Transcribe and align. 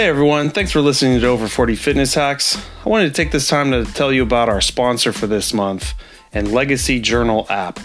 Hey 0.00 0.08
everyone, 0.08 0.48
thanks 0.48 0.72
for 0.72 0.80
listening 0.80 1.20
to 1.20 1.26
Over 1.26 1.46
40 1.46 1.76
Fitness 1.76 2.14
Hacks. 2.14 2.56
I 2.86 2.88
wanted 2.88 3.08
to 3.08 3.12
take 3.12 3.32
this 3.32 3.48
time 3.48 3.70
to 3.70 3.84
tell 3.84 4.10
you 4.10 4.22
about 4.22 4.48
our 4.48 4.62
sponsor 4.62 5.12
for 5.12 5.26
this 5.26 5.52
month 5.52 5.92
and 6.32 6.50
Legacy 6.50 7.00
Journal 7.00 7.46
app. 7.50 7.78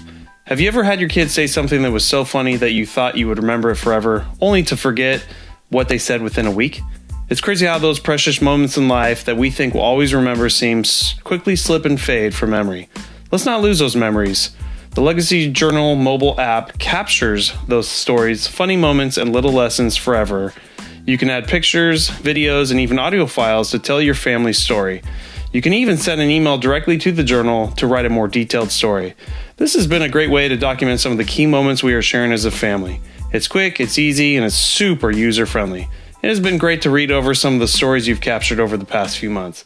Have 0.45 0.61
you 0.61 0.69
ever 0.69 0.85
had 0.85 1.01
your 1.01 1.09
kids 1.09 1.33
say 1.33 1.45
something 1.45 1.81
that 1.81 1.91
was 1.91 2.05
so 2.05 2.23
funny 2.23 2.55
that 2.55 2.71
you 2.71 2.85
thought 2.85 3.17
you 3.17 3.27
would 3.27 3.39
remember 3.39 3.69
it 3.71 3.75
forever, 3.75 4.25
only 4.39 4.63
to 4.63 4.77
forget 4.77 5.27
what 5.67 5.89
they 5.89 5.97
said 5.97 6.21
within 6.21 6.47
a 6.47 6.51
week? 6.51 6.79
It's 7.29 7.41
crazy 7.41 7.65
how 7.65 7.79
those 7.79 7.99
precious 7.99 8.41
moments 8.41 8.77
in 8.77 8.87
life 8.87 9.25
that 9.25 9.35
we 9.35 9.51
think 9.51 9.73
we'll 9.73 9.83
always 9.83 10.13
remember 10.13 10.47
seem 10.47 10.85
quickly 11.25 11.57
slip 11.57 11.83
and 11.83 11.99
fade 11.99 12.33
from 12.33 12.51
memory. 12.51 12.87
Let's 13.29 13.45
not 13.45 13.61
lose 13.61 13.79
those 13.79 13.97
memories. 13.97 14.55
The 14.91 15.01
Legacy 15.01 15.51
Journal 15.51 15.97
mobile 15.97 16.39
app 16.39 16.79
captures 16.79 17.51
those 17.67 17.89
stories, 17.89 18.47
funny 18.47 18.77
moments, 18.77 19.17
and 19.17 19.33
little 19.33 19.51
lessons 19.51 19.97
forever 19.97 20.53
you 21.05 21.17
can 21.17 21.29
add 21.29 21.47
pictures, 21.47 22.09
videos, 22.09 22.71
and 22.71 22.79
even 22.79 22.97
audio 22.97 23.27
files 23.27 23.71
to 23.71 23.79
tell 23.79 24.01
your 24.01 24.15
family's 24.15 24.57
story. 24.57 25.03
You 25.51 25.61
can 25.61 25.73
even 25.73 25.97
send 25.97 26.19
an 26.19 26.29
email 26.29 26.57
directly 26.57 26.97
to 26.97 27.11
the 27.11 27.23
journal 27.23 27.71
to 27.73 27.87
write 27.87 28.05
a 28.05 28.09
more 28.09 28.27
detailed 28.27 28.71
story. 28.71 29.13
This 29.57 29.73
has 29.75 29.87
been 29.87 30.01
a 30.01 30.09
great 30.09 30.31
way 30.31 30.47
to 30.47 30.57
document 30.57 30.99
some 30.99 31.11
of 31.11 31.17
the 31.17 31.23
key 31.23 31.45
moments 31.45 31.83
we 31.83 31.93
are 31.93 32.01
sharing 32.01 32.31
as 32.31 32.43
a 32.43 32.51
family. 32.51 32.99
It's 33.31 33.47
quick, 33.47 33.79
it's 33.79 33.99
easy, 33.99 34.35
and 34.35 34.45
it's 34.45 34.55
super 34.55 35.11
user 35.11 35.45
friendly. 35.45 35.87
It 36.23 36.27
has 36.27 36.39
been 36.39 36.57
great 36.57 36.81
to 36.81 36.89
read 36.89 37.11
over 37.11 37.35
some 37.35 37.53
of 37.53 37.59
the 37.59 37.67
stories 37.67 38.07
you've 38.07 38.19
captured 38.19 38.59
over 38.59 38.75
the 38.75 38.85
past 38.85 39.17
few 39.17 39.29
months. 39.29 39.63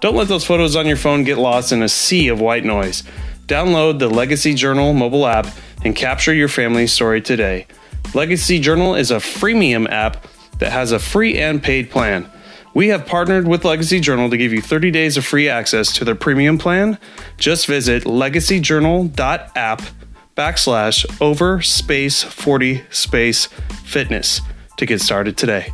Don't 0.00 0.14
let 0.14 0.28
those 0.28 0.44
photos 0.44 0.76
on 0.76 0.86
your 0.86 0.96
phone 0.96 1.24
get 1.24 1.38
lost 1.38 1.72
in 1.72 1.82
a 1.82 1.88
sea 1.88 2.28
of 2.28 2.40
white 2.40 2.64
noise. 2.64 3.02
Download 3.46 3.98
the 3.98 4.08
Legacy 4.08 4.52
Journal 4.54 4.92
mobile 4.92 5.26
app 5.26 5.46
and 5.84 5.96
capture 5.96 6.34
your 6.34 6.48
family's 6.48 6.92
story 6.92 7.20
today. 7.20 7.66
Legacy 8.14 8.60
Journal 8.60 8.94
is 8.94 9.10
a 9.10 9.16
freemium 9.16 9.88
app 9.90 10.26
that 10.58 10.72
has 10.72 10.92
a 10.92 10.98
free 10.98 11.38
and 11.38 11.62
paid 11.62 11.90
plan. 11.90 12.30
We 12.74 12.88
have 12.88 13.06
partnered 13.06 13.46
with 13.46 13.64
Legacy 13.64 14.00
Journal 14.00 14.30
to 14.30 14.36
give 14.36 14.52
you 14.52 14.62
30 14.62 14.90
days 14.90 15.16
of 15.16 15.26
free 15.26 15.48
access 15.48 15.92
to 15.94 16.04
their 16.04 16.14
premium 16.14 16.56
plan. 16.56 16.98
Just 17.36 17.66
visit 17.66 18.04
legacyjournal.app 18.04 19.82
backslash 20.36 21.20
over 21.20 21.60
space 21.60 22.22
40 22.22 22.84
space 22.90 23.46
fitness 23.84 24.40
to 24.78 24.86
get 24.86 25.00
started 25.00 25.36
today. 25.36 25.72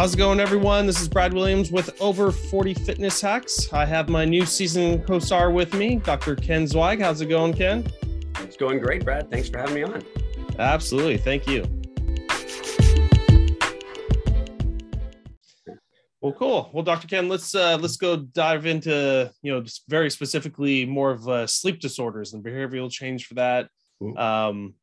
How's 0.00 0.14
it 0.14 0.16
going, 0.16 0.40
everyone? 0.40 0.86
This 0.86 0.98
is 1.02 1.10
Brad 1.10 1.34
Williams 1.34 1.70
with 1.70 2.00
Over 2.00 2.32
40 2.32 2.72
Fitness 2.72 3.20
Hacks. 3.20 3.70
I 3.70 3.84
have 3.84 4.08
my 4.08 4.24
new 4.24 4.46
season 4.46 5.02
co 5.02 5.18
star 5.18 5.50
with 5.50 5.74
me, 5.74 5.96
Dr. 5.96 6.36
Ken 6.36 6.66
Zweig. 6.66 7.02
How's 7.02 7.20
it 7.20 7.26
going, 7.26 7.52
Ken? 7.52 7.86
It's 8.36 8.56
going 8.56 8.78
great, 8.78 9.04
Brad. 9.04 9.30
Thanks 9.30 9.50
for 9.50 9.58
having 9.58 9.74
me 9.74 9.82
on. 9.82 10.02
Absolutely. 10.58 11.18
Thank 11.18 11.46
you. 11.46 11.64
Well, 16.22 16.32
cool. 16.32 16.70
Well, 16.72 16.82
Dr. 16.82 17.06
Ken, 17.06 17.28
let's 17.28 17.54
uh, 17.54 17.76
let's 17.78 17.98
go 17.98 18.16
dive 18.16 18.64
into 18.64 19.30
you 19.42 19.52
know 19.52 19.62
very 19.86 20.08
specifically 20.08 20.86
more 20.86 21.10
of 21.10 21.28
uh, 21.28 21.46
sleep 21.46 21.78
disorders 21.78 22.32
and 22.32 22.42
behavioral 22.42 22.90
change 22.90 23.26
for 23.26 23.34
that. 23.34 23.68
Um, 24.16 24.76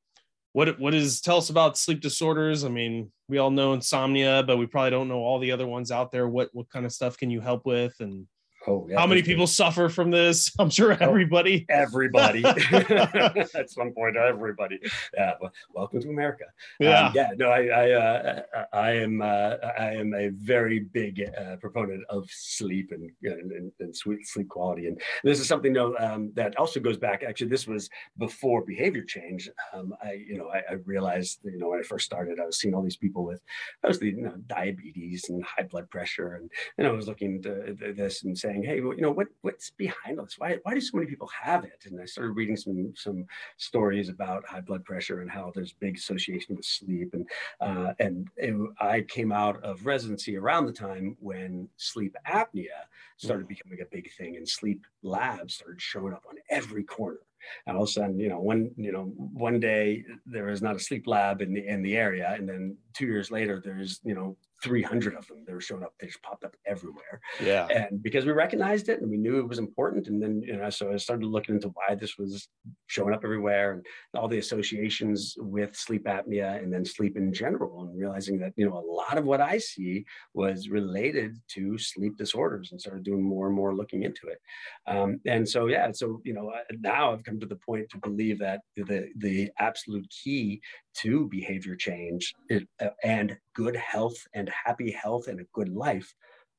what 0.54 0.80
what 0.80 0.94
is 0.94 1.22
tell 1.22 1.38
us 1.38 1.50
about 1.50 1.76
sleep 1.76 2.02
disorders? 2.02 2.64
I 2.64 2.70
mean, 2.70 3.12
we 3.30 3.38
all 3.38 3.52
know 3.52 3.74
insomnia, 3.74 4.44
but 4.46 4.58
we 4.58 4.66
probably 4.66 4.92
don't 4.92 5.08
know 5.08 5.20
all 5.20 5.40
the 5.40 5.52
other 5.52 5.68
ones 5.68 5.92
out 5.92 6.12
there. 6.12 6.28
What 6.28 6.50
what 6.54 6.70
kind 6.70 6.86
of 6.86 6.94
stuff 6.94 7.18
can 7.18 7.30
you 7.30 7.42
help 7.42 7.66
with 7.66 7.96
and 8.00 8.28
Oh, 8.70 8.86
yeah, 8.90 9.00
How 9.00 9.08
many 9.08 9.24
people 9.24 9.48
suffer 9.48 9.88
from 9.88 10.12
this? 10.12 10.52
I'm 10.60 10.70
sure 10.70 10.92
everybody. 10.92 11.66
Oh, 11.70 11.74
everybody. 11.74 12.44
At 12.46 13.70
some 13.70 13.92
point, 13.94 14.18
everybody. 14.18 14.80
Yeah. 15.16 15.34
Well, 15.40 15.54
welcome 15.74 16.02
to 16.02 16.10
America. 16.10 16.44
Yeah. 16.78 17.08
Um, 17.08 17.14
yeah. 17.16 17.30
No, 17.38 17.50
I, 17.50 17.68
I, 17.68 17.92
uh, 17.92 18.42
I 18.74 18.92
am, 18.92 19.22
uh, 19.22 19.56
I 19.80 19.94
am 19.94 20.14
a 20.14 20.30
very 20.30 20.80
big 20.80 21.24
uh, 21.40 21.56
proponent 21.58 22.04
of 22.10 22.28
sleep 22.30 22.92
and, 22.92 23.10
and, 23.24 23.72
and, 23.80 23.96
sleep 23.96 24.50
quality. 24.50 24.88
And 24.88 25.00
this 25.24 25.40
is 25.40 25.48
something 25.48 25.72
though, 25.72 25.96
um, 25.98 26.32
that 26.36 26.58
also 26.58 26.82
goes 26.82 26.98
back. 26.98 27.24
Actually, 27.24 27.48
this 27.48 27.68
was 27.68 27.90
before 28.18 28.66
behavior 28.66 29.04
change. 29.04 29.50
Um, 29.74 29.96
I, 30.04 30.14
you 30.14 30.38
know, 30.38 30.50
I, 30.50 30.64
I, 30.70 30.74
realized, 30.86 31.40
you 31.46 31.58
know, 31.58 31.70
when 31.70 31.80
I 31.80 31.84
first 31.84 32.06
started, 32.06 32.40
I 32.40 32.46
was 32.46 32.60
seeing 32.60 32.74
all 32.74 32.82
these 32.82 32.98
people 32.98 33.24
with 33.24 33.42
mostly 33.82 34.10
you 34.10 34.24
know, 34.24 34.36
diabetes 34.48 35.30
and 35.30 35.44
high 35.44 35.64
blood 35.64 35.90
pressure, 35.90 36.36
and 36.36 36.52
and 36.78 36.88
I 36.88 36.92
was 36.92 37.08
looking 37.08 37.44
at 37.46 37.96
this 37.96 38.24
and 38.24 38.38
saying 38.38 38.57
saying, 38.62 38.76
hey, 38.76 38.82
well, 38.82 38.96
you 38.96 39.02
know, 39.02 39.12
what 39.12 39.28
what's 39.42 39.72
behind 39.72 40.20
this? 40.20 40.36
Why 40.38 40.58
why 40.64 40.74
do 40.74 40.82
so 40.82 40.98
many 40.98 41.10
people 41.10 41.30
have 41.42 41.64
it? 41.64 41.84
And 41.86 42.00
I 42.02 42.06
started 42.06 42.32
reading 42.32 42.58
some 42.58 42.94
some 42.96 43.26
stories 43.58 44.10
about 44.10 44.48
high 44.48 44.62
blood 44.62 44.84
pressure 44.86 45.22
and 45.22 45.30
how 45.30 45.52
there's 45.54 45.74
big 45.74 45.98
association 45.98 46.56
with 46.56 46.66
sleep. 46.66 47.14
And 47.14 47.28
uh, 47.62 47.94
and 48.00 48.28
it, 48.38 48.56
I 48.80 49.02
came 49.02 49.32
out 49.32 49.64
of 49.64 49.86
residency 49.86 50.38
around 50.38 50.66
the 50.66 50.74
time 50.74 51.18
when 51.20 51.70
sleep 51.78 52.16
apnea 52.28 52.86
started 53.18 53.46
mm. 53.46 53.50
becoming 53.50 53.80
a 53.82 53.96
big 53.96 54.12
thing, 54.18 54.36
and 54.38 54.48
sleep 54.48 54.86
labs 55.04 55.56
started 55.56 55.82
showing 55.82 56.14
up 56.14 56.24
on 56.30 56.36
every 56.50 56.84
corner. 56.84 57.20
And 57.66 57.78
all 57.78 57.84
of 57.84 57.90
a 57.90 57.92
sudden, 57.92 58.20
you 58.20 58.30
know, 58.30 58.40
one, 58.40 58.72
you 58.76 58.92
know, 58.92 59.04
one 59.16 59.60
day 59.60 60.04
there 60.26 60.50
is 60.50 60.62
not 60.62 60.76
a 60.76 60.80
sleep 60.80 61.06
lab 61.08 61.42
in 61.42 61.54
the 61.54 61.66
in 61.66 61.82
the 61.84 61.96
area, 61.96 62.34
and 62.38 62.50
then 62.50 62.76
two 62.94 63.06
years 63.06 63.32
later, 63.32 63.62
there's, 63.64 64.02
you 64.04 64.16
know, 64.16 64.36
300 64.64 65.16
of 65.16 65.28
them. 65.28 65.44
They 65.46 65.54
were 65.54 65.62
showing 65.62 65.84
up. 65.84 65.94
They 66.00 66.08
just 66.08 66.22
popped 66.22 66.44
up 66.44 66.56
everywhere. 66.66 67.22
Yeah. 67.44 67.68
And 67.68 68.02
because 68.02 68.26
we 68.26 68.32
recognized 68.32 68.90
it 68.90 69.02
and 69.02 69.10
we 69.10 69.18
knew 69.18 69.40
it 69.40 69.48
was 69.48 69.60
important, 69.60 70.08
and 70.08 70.22
then 70.22 70.42
you 70.42 70.58
know, 70.58 70.70
so 70.70 70.92
I 70.92 70.98
started 70.98 71.26
looking 71.26 71.56
into 71.56 71.70
why 71.70 71.96
this 71.96 72.18
was 72.18 72.48
showing 72.88 73.14
up 73.14 73.24
everywhere 73.24 73.74
and 73.74 73.86
all 74.16 74.28
the 74.28 74.40
associations 74.40 75.36
with 75.38 75.76
sleep 75.76 76.06
apnea 76.06 76.62
and 76.62 76.74
then 76.74 76.86
sleep 76.86 77.18
in 77.18 77.34
general, 77.34 77.82
and 77.82 77.98
realizing 77.98 78.40
that 78.40 78.54
you 78.56 78.68
know 78.68 78.78
a 78.78 78.92
lot 78.92 79.18
of 79.18 79.26
what 79.26 79.42
I 79.42 79.58
see 79.58 80.06
was 80.34 80.70
related 80.70 81.38
to 81.50 81.78
sleep 81.78 82.18
disorders, 82.18 82.72
and 82.72 82.82
started 82.82 83.04
doing 83.04 83.24
more 83.24 83.48
and 83.48 83.56
more 83.56 83.76
looking 83.76 84.04
into 84.04 84.28
it. 84.28 84.40
Um, 84.88 85.20
and 85.26 85.48
so 85.48 85.68
yeah, 85.68 85.92
so 85.92 86.22
you 86.24 86.34
know 86.34 86.52
now 86.80 87.14
I've 87.14 87.24
come 87.24 87.40
to 87.40 87.46
the 87.46 87.56
point 87.56 87.90
to 87.92 87.98
believe 87.98 88.40
that 88.40 88.62
the 88.76 89.10
the 89.18 89.52
absolute 89.60 90.08
key 90.10 90.62
to 90.96 91.28
behavior 91.30 91.76
change 91.76 92.34
uh, 92.52 92.88
and 93.04 93.38
good 93.58 93.76
health 93.76 94.28
and 94.34 94.50
happy 94.66 94.92
health 94.92 95.28
and 95.28 95.42
a 95.42 95.44
good 95.52 95.68
life 95.68 96.14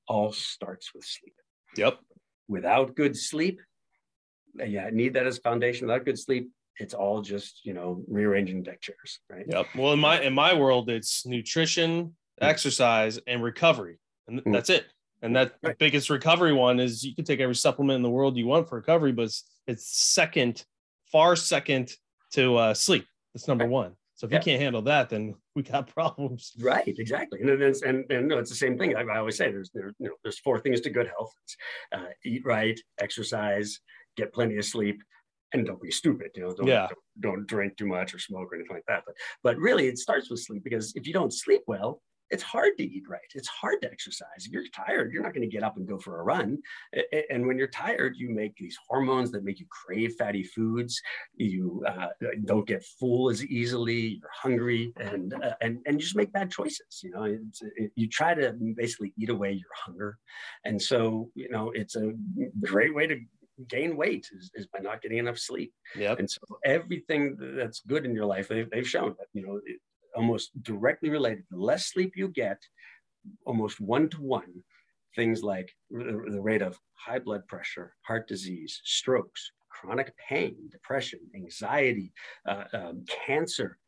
all 0.08 0.32
starts 0.32 0.92
with 0.92 1.04
sleep. 1.04 1.34
Yep. 1.76 1.98
Without 2.48 2.96
good 2.96 3.16
sleep, 3.16 3.60
yeah, 4.56 4.90
need 4.90 5.14
that 5.14 5.26
as 5.26 5.38
foundation. 5.38 5.86
Without 5.86 6.04
good 6.04 6.18
sleep, 6.18 6.50
it's 6.78 6.94
all 6.94 7.22
just 7.22 7.64
you 7.64 7.72
know 7.72 8.02
rearranging 8.08 8.64
deck 8.64 8.80
chairs, 8.80 9.20
right? 9.30 9.46
Yep. 9.48 9.66
Well, 9.76 9.92
in 9.92 10.00
my 10.00 10.20
in 10.20 10.34
my 10.34 10.54
world, 10.54 10.90
it's 10.90 11.24
nutrition, 11.24 12.06
mm. 12.06 12.12
exercise, 12.40 13.20
and 13.28 13.44
recovery, 13.44 13.98
and 14.26 14.42
mm. 14.42 14.52
that's 14.52 14.70
it. 14.70 14.86
And 15.22 15.36
that 15.36 15.54
right. 15.62 15.78
biggest 15.78 16.10
recovery 16.10 16.52
one 16.52 16.80
is 16.80 17.04
you 17.04 17.14
can 17.14 17.24
take 17.24 17.40
every 17.40 17.54
supplement 17.54 17.96
in 17.96 18.02
the 18.02 18.10
world 18.10 18.36
you 18.36 18.46
want 18.46 18.68
for 18.68 18.76
recovery, 18.76 19.12
but 19.12 19.22
it's, 19.26 19.44
it's 19.66 19.86
second, 19.86 20.64
far 21.10 21.36
second 21.36 21.92
to 22.32 22.56
uh, 22.56 22.74
sleep. 22.74 23.04
That's 23.34 23.48
number 23.48 23.64
right. 23.64 23.70
one. 23.70 23.92
So 24.14 24.26
if 24.26 24.32
yeah. 24.32 24.38
you 24.38 24.44
can't 24.44 24.62
handle 24.62 24.82
that, 24.82 25.10
then 25.10 25.34
we 25.58 25.64
got 25.64 25.88
problems. 25.94 26.52
Right, 26.60 26.94
exactly. 26.98 27.40
And 27.40 27.50
and, 27.50 27.76
and, 27.84 28.10
and 28.10 28.28
no, 28.28 28.38
it's 28.38 28.50
the 28.50 28.56
same 28.56 28.78
thing. 28.78 28.96
I, 28.96 29.02
I, 29.02 29.18
always 29.18 29.36
say 29.36 29.50
there's 29.50 29.70
there, 29.74 29.92
you 29.98 30.08
know 30.08 30.14
there's 30.22 30.38
four 30.38 30.58
things 30.60 30.80
to 30.82 30.90
good 30.90 31.08
health: 31.08 31.32
uh, 31.92 32.12
eat 32.24 32.42
right, 32.44 32.80
exercise, 33.00 33.80
get 34.16 34.32
plenty 34.32 34.56
of 34.56 34.64
sleep, 34.64 35.02
and 35.52 35.66
don't 35.66 35.82
be 35.82 35.90
stupid. 35.90 36.30
You 36.34 36.42
know, 36.44 36.54
don't, 36.54 36.66
yeah. 36.66 36.86
don't, 36.86 37.20
don't 37.20 37.46
drink 37.46 37.76
too 37.76 37.86
much 37.86 38.14
or 38.14 38.18
smoke 38.18 38.52
or 38.52 38.54
anything 38.54 38.76
like 38.76 38.86
that. 38.86 39.02
But 39.04 39.16
but 39.42 39.58
really, 39.58 39.88
it 39.88 39.98
starts 39.98 40.30
with 40.30 40.40
sleep 40.40 40.62
because 40.62 40.92
if 40.94 41.06
you 41.06 41.12
don't 41.12 41.32
sleep 41.32 41.62
well, 41.66 42.00
it's 42.30 42.42
hard 42.42 42.76
to 42.78 42.84
eat 42.84 43.04
right. 43.08 43.20
It's 43.34 43.48
hard 43.48 43.82
to 43.82 43.90
exercise. 43.90 44.46
If 44.46 44.52
you're 44.52 44.64
tired, 44.74 45.12
you're 45.12 45.22
not 45.22 45.34
going 45.34 45.48
to 45.48 45.54
get 45.54 45.62
up 45.62 45.76
and 45.76 45.86
go 45.86 45.98
for 45.98 46.20
a 46.20 46.22
run. 46.22 46.58
And 47.30 47.46
when 47.46 47.58
you're 47.58 47.68
tired, 47.68 48.14
you 48.16 48.30
make 48.30 48.56
these 48.56 48.78
hormones 48.88 49.30
that 49.32 49.44
make 49.44 49.60
you 49.60 49.66
crave 49.70 50.14
fatty 50.18 50.44
foods. 50.44 51.00
You 51.36 51.84
uh, 51.86 52.08
don't 52.44 52.66
get 52.66 52.84
full 52.84 53.30
as 53.30 53.44
easily. 53.44 54.20
You're 54.20 54.30
hungry, 54.32 54.92
and 54.96 55.34
uh, 55.34 55.54
and 55.60 55.78
and 55.86 55.96
you 55.96 56.00
just 56.00 56.16
make 56.16 56.32
bad 56.32 56.50
choices. 56.50 57.00
You 57.02 57.10
know, 57.10 57.24
it, 57.24 57.92
you 57.94 58.08
try 58.08 58.34
to 58.34 58.52
basically 58.76 59.12
eat 59.16 59.30
away 59.30 59.52
your 59.52 59.70
hunger, 59.74 60.18
and 60.64 60.80
so 60.80 61.30
you 61.34 61.48
know 61.48 61.70
it's 61.70 61.96
a 61.96 62.12
great 62.60 62.94
way 62.94 63.06
to 63.06 63.18
gain 63.66 63.96
weight 63.96 64.28
is, 64.32 64.50
is 64.54 64.66
by 64.66 64.78
not 64.78 65.02
getting 65.02 65.18
enough 65.18 65.38
sleep. 65.38 65.72
Yep. 65.96 66.20
And 66.20 66.30
so 66.30 66.40
everything 66.64 67.36
that's 67.56 67.80
good 67.80 68.04
in 68.04 68.14
your 68.14 68.26
life, 68.26 68.48
they've, 68.48 68.70
they've 68.70 68.88
shown 68.88 69.14
that, 69.18 69.26
you 69.32 69.44
know, 69.44 69.60
almost 70.18 70.50
directly 70.62 71.10
related. 71.10 71.44
The 71.50 71.56
less 71.70 71.86
sleep 71.86 72.12
you 72.16 72.28
get, 72.28 72.60
almost 73.46 73.80
one 73.80 74.08
to 74.10 74.20
one, 74.20 74.52
things 75.14 75.42
like 75.42 75.70
the 75.90 76.40
rate 76.40 76.62
of 76.62 76.78
high 76.94 77.20
blood 77.20 77.46
pressure, 77.46 77.94
heart 78.02 78.26
disease, 78.26 78.80
strokes, 78.84 79.52
chronic 79.70 80.12
pain, 80.28 80.56
depression, 80.70 81.20
anxiety, 81.34 82.12
uh, 82.48 82.64
um, 82.72 83.04
cancer, 83.26 83.78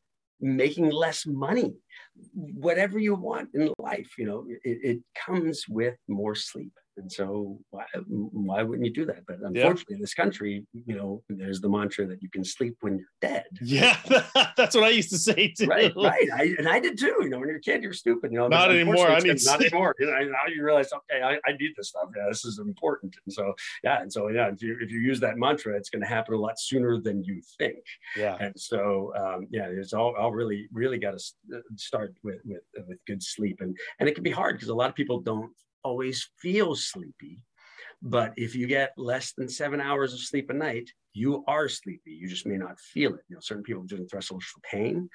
making 0.41 0.91
less 0.91 1.27
money, 1.27 1.75
whatever 2.33 2.99
you 2.99 3.15
want 3.15 3.49
in 3.55 3.73
life, 3.79 4.11
you 4.17 4.27
know, 4.27 4.47
it, 4.49 4.79
it 4.91 4.99
comes 5.27 5.65
with 5.69 5.97
more 6.09 6.35
sleep. 6.35 6.73
And 7.01 7.11
so 7.11 7.59
why, 7.71 7.85
why 8.07 8.63
wouldn't 8.63 8.87
you 8.87 8.93
do 8.93 9.07
that? 9.07 9.27
But 9.27 9.37
unfortunately, 9.37 9.85
yeah. 9.89 9.97
in 9.97 10.01
this 10.01 10.15
country, 10.15 10.67
you 10.73 10.97
know, 10.97 11.23
there's 11.29 11.61
the 11.61 11.69
mantra 11.69 12.07
that 12.07 12.23
you 12.23 12.29
can 12.29 12.45
sleep 12.45 12.77
when 12.81 12.99
you're 12.99 13.09
dead. 13.21 13.45
Yeah, 13.63 13.97
that's 14.57 14.75
what 14.75 14.85
I 14.85 14.91
used 14.91 15.11
to 15.11 15.19
say 15.19 15.53
too. 15.57 15.67
Right, 15.67 15.93
right. 15.97 16.29
I, 16.35 16.55
and 16.59 16.69
I 16.69 16.79
did 16.79 16.99
too. 16.99 17.17
You 17.21 17.31
know, 17.31 17.39
when 17.39 17.49
you're 17.49 17.59
a 17.59 17.61
kid, 17.61 17.83
you're 17.83 17.93
stupid. 17.93 18.33
You 18.33 18.39
know, 18.39 18.49
not 18.49 18.71
anymore. 18.71 19.09
I 19.09 19.19
need 19.21 19.39
not 19.45 19.61
anymore. 19.61 19.95
You 19.99 20.07
know, 20.07 20.13
now 20.13 20.53
you 20.55 20.63
realize, 20.63 20.93
okay, 20.93 21.23
I, 21.23 21.35
I 21.49 21.53
need 21.59 21.73
this 21.77 21.89
stuff. 21.89 22.11
Yeah, 22.17 22.25
this 22.29 22.45
is 22.45 22.59
important. 22.59 23.17
And 23.25 23.33
so, 23.33 23.55
yeah, 23.83 24.03
and 24.03 24.13
so 24.13 24.29
yeah, 24.29 24.49
if 24.49 24.63
you 24.63 24.77
if 24.81 24.91
you 24.91 25.01
use 25.01 25.21
that 25.21 25.39
mantra, 25.39 25.77
it's 25.77 25.91
going 25.91 26.03
to 26.03 26.09
happen 26.09 26.35
a 26.35 26.39
lot 26.39 26.59
sooner 26.59 27.01
than 27.01 27.25
you 27.25 27.41
think. 27.59 27.79
Yeah. 28.17 28.37
And 28.41 28.55
so, 28.57 29.13
um, 29.17 29.47
yeah, 29.51 29.69
it's 29.71 29.93
all, 29.93 30.15
all 30.17 30.33
really, 30.33 30.69
really 30.73 30.99
got 30.99 31.19
to 31.19 31.57
uh, 31.57 31.61
start 31.77 32.15
with 32.23 32.41
with 32.45 32.63
with 32.87 32.99
good 33.07 33.23
sleep, 33.23 33.59
and 33.61 33.77
and 33.99 34.09
it 34.09 34.15
can 34.15 34.25
be 34.25 34.31
hard 34.31 34.57
because 34.57 34.69
a 34.69 34.75
lot 34.75 34.91
of 34.91 34.95
people 34.95 35.21
don't 35.21 35.51
always 35.85 36.29
feel 36.41 36.75
sleepy. 36.75 37.43
But 38.03 38.33
if 38.37 38.55
you 38.55 38.67
get 38.67 38.93
less 38.97 39.33
than 39.33 39.49
seven 39.49 39.81
hours 39.81 40.13
of 40.13 40.21
sleep 40.21 40.51
a 40.51 40.55
night, 40.55 40.91
you 41.13 41.45
are 41.47 41.69
sleepy. 41.69 42.13
You 42.13 42.29
just 42.29 42.47
may 42.47 42.57
not 42.57 42.79
feel 42.81 43.15
it. 43.15 43.21
You 43.29 43.37
know, 43.37 43.41
certain 43.41 43.63
people 43.63 43.83
have 43.83 43.89
different 43.89 44.11
thresholds 44.11 44.47
for 44.47 44.61
pain. 44.61 45.09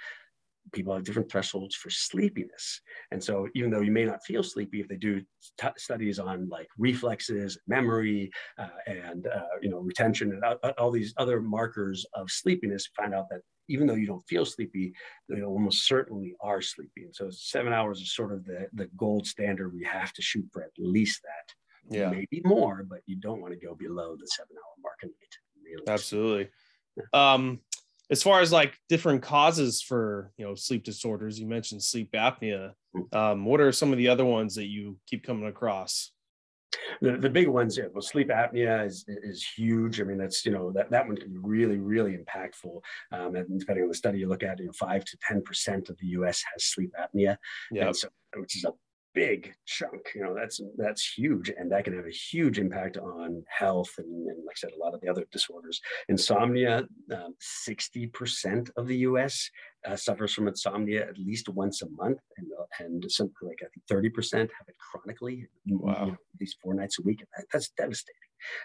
People 0.71 0.93
have 0.93 1.03
different 1.03 1.31
thresholds 1.31 1.75
for 1.75 1.89
sleepiness. 1.89 2.81
And 3.11 3.23
so, 3.23 3.47
even 3.53 3.69
though 3.69 3.81
you 3.81 3.91
may 3.91 4.05
not 4.05 4.23
feel 4.25 4.41
sleepy, 4.41 4.81
if 4.81 4.87
they 4.87 4.97
do 4.97 5.21
t- 5.59 5.67
studies 5.77 6.17
on 6.17 6.49
like 6.49 6.67
reflexes, 6.77 7.57
memory, 7.67 8.31
uh, 8.57 8.67
and 8.87 9.27
uh, 9.27 9.45
you 9.61 9.69
know 9.69 9.77
retention, 9.79 10.31
and 10.31 10.43
all, 10.43 10.71
all 10.79 10.91
these 10.91 11.13
other 11.17 11.39
markers 11.39 12.03
of 12.15 12.31
sleepiness, 12.31 12.89
find 12.95 13.13
out 13.13 13.29
that 13.29 13.41
even 13.67 13.87
though 13.87 13.95
you 13.95 14.07
don't 14.07 14.27
feel 14.27 14.45
sleepy, 14.45 14.93
you 15.29 15.43
almost 15.43 15.87
certainly 15.87 16.35
are 16.41 16.61
sleepy. 16.61 17.03
And 17.03 17.15
so 17.15 17.29
seven 17.29 17.73
hours 17.73 17.99
is 18.01 18.13
sort 18.13 18.31
of 18.31 18.45
the, 18.45 18.67
the 18.73 18.87
gold 18.97 19.25
standard. 19.25 19.73
We 19.73 19.83
have 19.83 20.13
to 20.13 20.21
shoot 20.21 20.45
for 20.51 20.63
at 20.63 20.71
least 20.77 21.21
that. 21.23 21.95
Yeah. 21.97 22.09
Maybe 22.09 22.41
more, 22.43 22.85
but 22.87 22.99
you 23.05 23.15
don't 23.15 23.41
want 23.41 23.53
to 23.53 23.65
go 23.65 23.75
below 23.75 24.15
the 24.15 24.27
seven 24.27 24.55
hour 24.57 24.73
mark 24.81 24.99
a 25.03 25.07
night. 25.07 25.13
Really. 25.63 25.87
Absolutely. 25.87 26.49
Um, 27.13 27.59
as 28.09 28.21
far 28.21 28.41
as 28.41 28.51
like 28.51 28.77
different 28.87 29.21
causes 29.21 29.81
for 29.81 30.31
you 30.37 30.45
know 30.45 30.55
sleep 30.55 30.83
disorders, 30.83 31.39
you 31.39 31.47
mentioned 31.47 31.83
sleep 31.83 32.11
apnea. 32.13 32.71
Hmm. 32.93 33.17
Um, 33.17 33.45
what 33.45 33.61
are 33.61 33.71
some 33.71 33.91
of 33.91 33.97
the 33.97 34.09
other 34.09 34.25
ones 34.25 34.55
that 34.55 34.67
you 34.67 34.97
keep 35.07 35.23
coming 35.23 35.47
across? 35.47 36.11
The, 37.01 37.17
the 37.17 37.29
big 37.29 37.47
ones, 37.47 37.77
yeah, 37.77 37.85
well, 37.93 38.01
sleep 38.01 38.29
apnea 38.29 38.85
is, 38.85 39.05
is 39.07 39.43
huge. 39.43 40.01
I 40.01 40.03
mean, 40.03 40.17
that's, 40.17 40.45
you 40.45 40.51
know, 40.51 40.71
that, 40.71 40.89
that 40.91 41.07
one 41.07 41.17
can 41.17 41.31
be 41.31 41.39
really, 41.39 41.77
really 41.77 42.17
impactful. 42.17 42.81
Um, 43.11 43.35
and 43.35 43.59
depending 43.59 43.83
on 43.83 43.89
the 43.89 43.95
study 43.95 44.19
you 44.19 44.27
look 44.27 44.43
at, 44.43 44.59
you 44.59 44.67
know, 44.67 44.71
five 44.73 45.05
to 45.05 45.17
10% 45.31 45.89
of 45.89 45.97
the 45.97 46.07
US 46.07 46.43
has 46.53 46.65
sleep 46.65 46.91
apnea. 46.99 47.37
Yeah. 47.71 47.91
So, 47.91 48.09
which 48.35 48.57
is 48.57 48.65
a 48.65 48.73
big 49.15 49.53
chunk 49.65 50.11
you 50.13 50.21
know 50.21 50.35
that's 50.35 50.59
that's 50.75 51.13
huge 51.17 51.49
and 51.57 51.71
that 51.71 51.85
can 51.85 51.95
have 51.95 52.05
a 52.05 52.11
huge 52.11 52.59
impact 52.59 52.97
on 52.97 53.41
health 53.47 53.89
and, 53.97 54.27
and 54.27 54.45
like 54.45 54.57
i 54.57 54.59
said 54.59 54.71
a 54.75 54.83
lot 54.83 54.93
of 54.93 54.99
the 54.99 55.07
other 55.07 55.25
disorders 55.31 55.79
insomnia 56.09 56.83
um, 57.13 57.33
60% 57.67 58.69
of 58.75 58.87
the 58.87 58.97
us 58.97 59.49
uh, 59.87 59.95
suffers 59.95 60.33
from 60.33 60.49
insomnia 60.49 61.07
at 61.07 61.17
least 61.17 61.47
once 61.47 61.81
a 61.81 61.89
month 61.91 62.19
and, 62.37 62.44
and 62.79 63.03
something 63.09 63.35
like 63.43 63.59
i 63.61 63.67
think 63.73 64.13
30% 64.13 64.33
have 64.39 64.49
it 64.67 64.75
chronically 64.91 65.47
wow. 65.67 65.93
you 65.99 66.05
know, 66.07 66.13
at 66.13 66.39
least 66.39 66.57
four 66.61 66.73
nights 66.73 66.99
a 66.99 67.03
week 67.03 67.23
that, 67.35 67.45
that's 67.51 67.69
devastating 67.69 68.15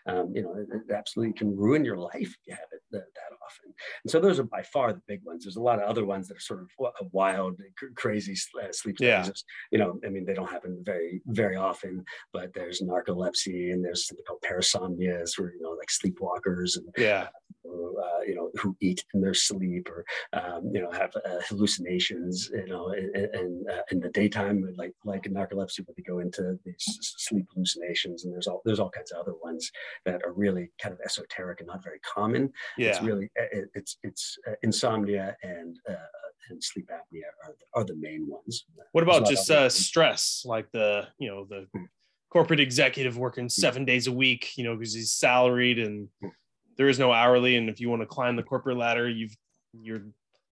um, 0.07 0.33
you 0.35 0.43
know, 0.43 0.55
it, 0.55 0.69
it, 0.73 0.93
absolutely 0.93 1.33
can 1.35 1.57
ruin 1.57 1.85
your 1.85 1.97
life 1.97 2.15
if 2.23 2.37
you 2.47 2.55
have 2.55 2.69
it 2.73 2.81
that, 2.91 3.05
that, 3.15 3.37
often. 3.45 3.73
And 4.05 4.11
so 4.11 4.21
those 4.21 4.39
are 4.39 4.45
by 4.45 4.63
far 4.63 4.93
the 4.93 5.03
big 5.07 5.21
ones. 5.25 5.45
There's 5.45 5.57
a 5.57 5.63
lot 5.63 5.79
of 5.79 5.89
other 5.89 6.05
ones 6.05 6.29
that 6.29 6.37
are 6.37 6.41
sort 6.41 6.61
of 6.61 7.13
wild, 7.13 7.61
crazy 7.97 8.35
uh, 8.63 8.67
sleep 8.73 8.97
yeah. 9.01 9.27
You 9.71 9.79
know, 9.79 9.99
I 10.05 10.09
mean, 10.09 10.25
they 10.25 10.35
don't 10.35 10.51
happen 10.51 10.83
very, 10.85 11.23
very 11.27 11.57
often, 11.57 12.05
but 12.33 12.53
there's 12.55 12.83
narcolepsy 12.83 13.73
and 13.73 13.85
there's 13.85 14.07
something 14.07 14.25
called 14.27 14.43
parasomnias 14.43 15.39
where, 15.39 15.53
you 15.53 15.63
know, 15.63 15.77
like 15.79 15.89
sleepwalkers 15.89 16.77
and 16.77 16.87
yeah 16.97 17.29
uh, 17.67 18.23
you 18.27 18.35
know, 18.35 18.51
who 18.61 18.77
eat 18.81 19.05
in 19.15 19.21
their 19.21 19.35
sleep 19.35 19.89
or, 19.89 20.05
um, 20.33 20.71
you 20.73 20.81
know, 20.81 20.91
have 20.91 21.13
uh, 21.17 21.41
hallucinations, 21.49 22.51
you 22.53 22.67
know, 22.67 22.91
in, 22.93 23.11
in, 23.15 23.65
uh, 23.71 23.83
in, 23.91 24.01
the 24.01 24.09
daytime, 24.11 24.65
like 24.77 24.93
like 25.05 25.27
in 25.27 25.35
narcolepsy, 25.35 25.81
where 25.87 25.95
they 25.97 26.03
go 26.03 26.21
into 26.21 26.59
these 26.65 26.99
sleep 27.01 27.47
hallucinations, 27.53 28.25
and 28.25 28.33
there's 28.33 28.47
all 28.47 28.63
there's 28.65 28.81
all 28.81 28.91
kinds 28.91 29.13
of 29.13 29.19
other 29.19 29.35
ones 29.43 29.71
that 30.05 30.23
are 30.25 30.33
really 30.33 30.71
kind 30.81 30.93
of 30.93 31.01
esoteric 31.05 31.61
and 31.61 31.69
not 31.69 31.85
very 31.85 32.01
common. 32.01 32.53
Yeah, 32.79 32.91
it's 32.91 33.03
really 33.03 33.31
it, 33.35 33.69
it's 33.75 33.99
it's 34.03 34.39
uh, 34.49 34.55
insomnia 34.63 35.37
and 35.43 35.77
uh, 35.89 35.95
and 36.51 36.63
sleep 36.63 36.89
apnea 36.91 37.23
are 37.45 37.55
are 37.75 37.85
the 37.85 37.97
main 37.97 38.27
ones. 38.29 38.65
What 38.93 39.05
about 39.05 39.27
just 39.27 39.51
uh, 39.51 39.69
stress, 39.69 40.43
like 40.47 40.71
the 40.73 41.09
you 41.19 41.29
know 41.29 41.47
the 41.49 41.67
hmm. 41.75 41.85
corporate 42.31 42.61
executive 42.61 43.19
working 43.19 43.45
hmm. 43.45 43.49
seven 43.49 43.85
days 43.85 44.07
a 44.07 44.13
week, 44.13 44.53
you 44.57 44.65
know, 44.65 44.77
because 44.77 44.95
he's 44.95 45.13
salaried 45.13 45.79
and 45.79 46.09
hmm 46.21 46.29
there 46.77 46.89
is 46.89 46.99
no 46.99 47.13
hourly 47.13 47.57
and 47.57 47.69
if 47.69 47.81
you 47.81 47.89
want 47.89 48.03
to 48.03 48.07
climb 48.07 48.37
the 48.37 48.43
corporate 48.43 48.77
ladder 48.77 49.09
you've 49.09 49.37
you're 49.73 50.03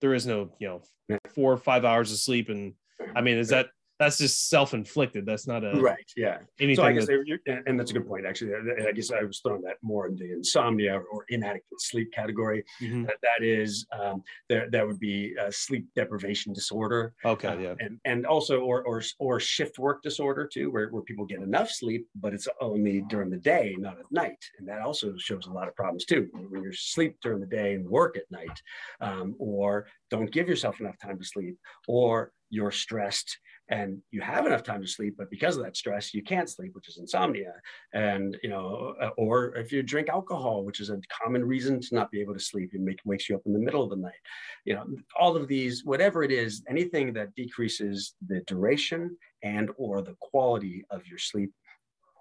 there 0.00 0.14
is 0.14 0.26
no 0.26 0.50
you 0.58 0.68
know 0.68 1.18
four 1.34 1.52
or 1.52 1.56
five 1.56 1.84
hours 1.84 2.12
of 2.12 2.18
sleep 2.18 2.48
and 2.48 2.74
i 3.14 3.20
mean 3.20 3.38
is 3.38 3.48
that 3.48 3.66
that's 3.98 4.18
just 4.18 4.50
self-inflicted. 4.50 5.24
That's 5.24 5.46
not 5.46 5.64
a 5.64 5.80
right. 5.80 6.10
Yeah. 6.16 6.38
Anything 6.60 6.76
so 6.76 6.84
I 6.84 6.92
guess 6.92 7.06
that, 7.06 7.62
and 7.66 7.78
that's 7.78 7.90
a 7.90 7.94
good 7.94 8.06
point. 8.06 8.26
Actually, 8.26 8.52
I 8.86 8.92
guess 8.92 9.10
I 9.10 9.22
was 9.22 9.40
throwing 9.40 9.62
that 9.62 9.76
more 9.82 10.06
in 10.06 10.16
the 10.16 10.32
insomnia 10.32 11.00
or 11.10 11.24
inadequate 11.28 11.80
sleep 11.80 12.12
category. 12.12 12.64
Mm-hmm. 12.82 13.04
That, 13.04 13.16
that 13.22 13.44
is 13.44 13.86
um, 13.98 14.22
that 14.48 14.70
that 14.72 14.86
would 14.86 15.00
be 15.00 15.34
a 15.40 15.50
sleep 15.50 15.86
deprivation 15.94 16.52
disorder. 16.52 17.14
Okay. 17.24 17.48
Uh, 17.48 17.58
yeah. 17.58 17.74
And 17.80 17.98
and 18.04 18.26
also 18.26 18.60
or 18.60 18.84
or 18.84 19.02
or 19.18 19.40
shift 19.40 19.78
work 19.78 20.02
disorder 20.02 20.46
too, 20.46 20.70
where 20.70 20.88
where 20.90 21.02
people 21.02 21.24
get 21.24 21.40
enough 21.40 21.70
sleep, 21.70 22.06
but 22.16 22.34
it's 22.34 22.48
only 22.60 23.02
during 23.08 23.30
the 23.30 23.38
day, 23.38 23.76
not 23.78 23.98
at 23.98 24.10
night, 24.10 24.44
and 24.58 24.68
that 24.68 24.82
also 24.82 25.14
shows 25.16 25.46
a 25.46 25.52
lot 25.52 25.68
of 25.68 25.74
problems 25.74 26.04
too. 26.04 26.28
When 26.32 26.62
you're 26.62 26.72
sleep 26.72 27.16
during 27.22 27.40
the 27.40 27.46
day 27.46 27.74
and 27.74 27.88
work 27.88 28.16
at 28.16 28.30
night, 28.30 28.60
um, 29.00 29.34
or 29.38 29.86
don't 30.10 30.30
give 30.30 30.48
yourself 30.48 30.80
enough 30.80 30.98
time 30.98 31.18
to 31.18 31.24
sleep, 31.24 31.56
or 31.88 32.32
you're 32.50 32.70
stressed 32.70 33.38
and 33.68 33.98
you 34.10 34.20
have 34.20 34.46
enough 34.46 34.62
time 34.62 34.80
to 34.80 34.86
sleep 34.86 35.14
but 35.18 35.30
because 35.30 35.56
of 35.56 35.64
that 35.64 35.76
stress 35.76 36.14
you 36.14 36.22
can't 36.22 36.48
sleep 36.48 36.74
which 36.74 36.88
is 36.88 36.98
insomnia. 36.98 37.54
And 37.92 38.36
you 38.42 38.50
know 38.50 38.94
uh, 39.00 39.10
or 39.16 39.54
if 39.56 39.72
you 39.72 39.82
drink 39.82 40.08
alcohol 40.08 40.64
which 40.64 40.80
is 40.80 40.90
a 40.90 41.00
common 41.22 41.44
reason 41.44 41.80
to 41.80 41.94
not 41.94 42.10
be 42.10 42.20
able 42.20 42.34
to 42.34 42.40
sleep 42.40 42.70
it 42.72 42.80
make, 42.80 43.00
wakes 43.04 43.28
you 43.28 43.36
up 43.36 43.42
in 43.46 43.52
the 43.52 43.58
middle 43.58 43.82
of 43.82 43.90
the 43.90 43.96
night. 43.96 44.22
You 44.64 44.74
know 44.74 44.86
all 45.18 45.36
of 45.36 45.48
these 45.48 45.84
whatever 45.84 46.22
it 46.22 46.32
is 46.32 46.62
anything 46.68 47.12
that 47.14 47.34
decreases 47.34 48.14
the 48.26 48.40
duration 48.46 49.16
and 49.42 49.70
or 49.76 50.02
the 50.02 50.16
quality 50.20 50.84
of 50.90 51.06
your 51.06 51.18
sleep 51.18 51.52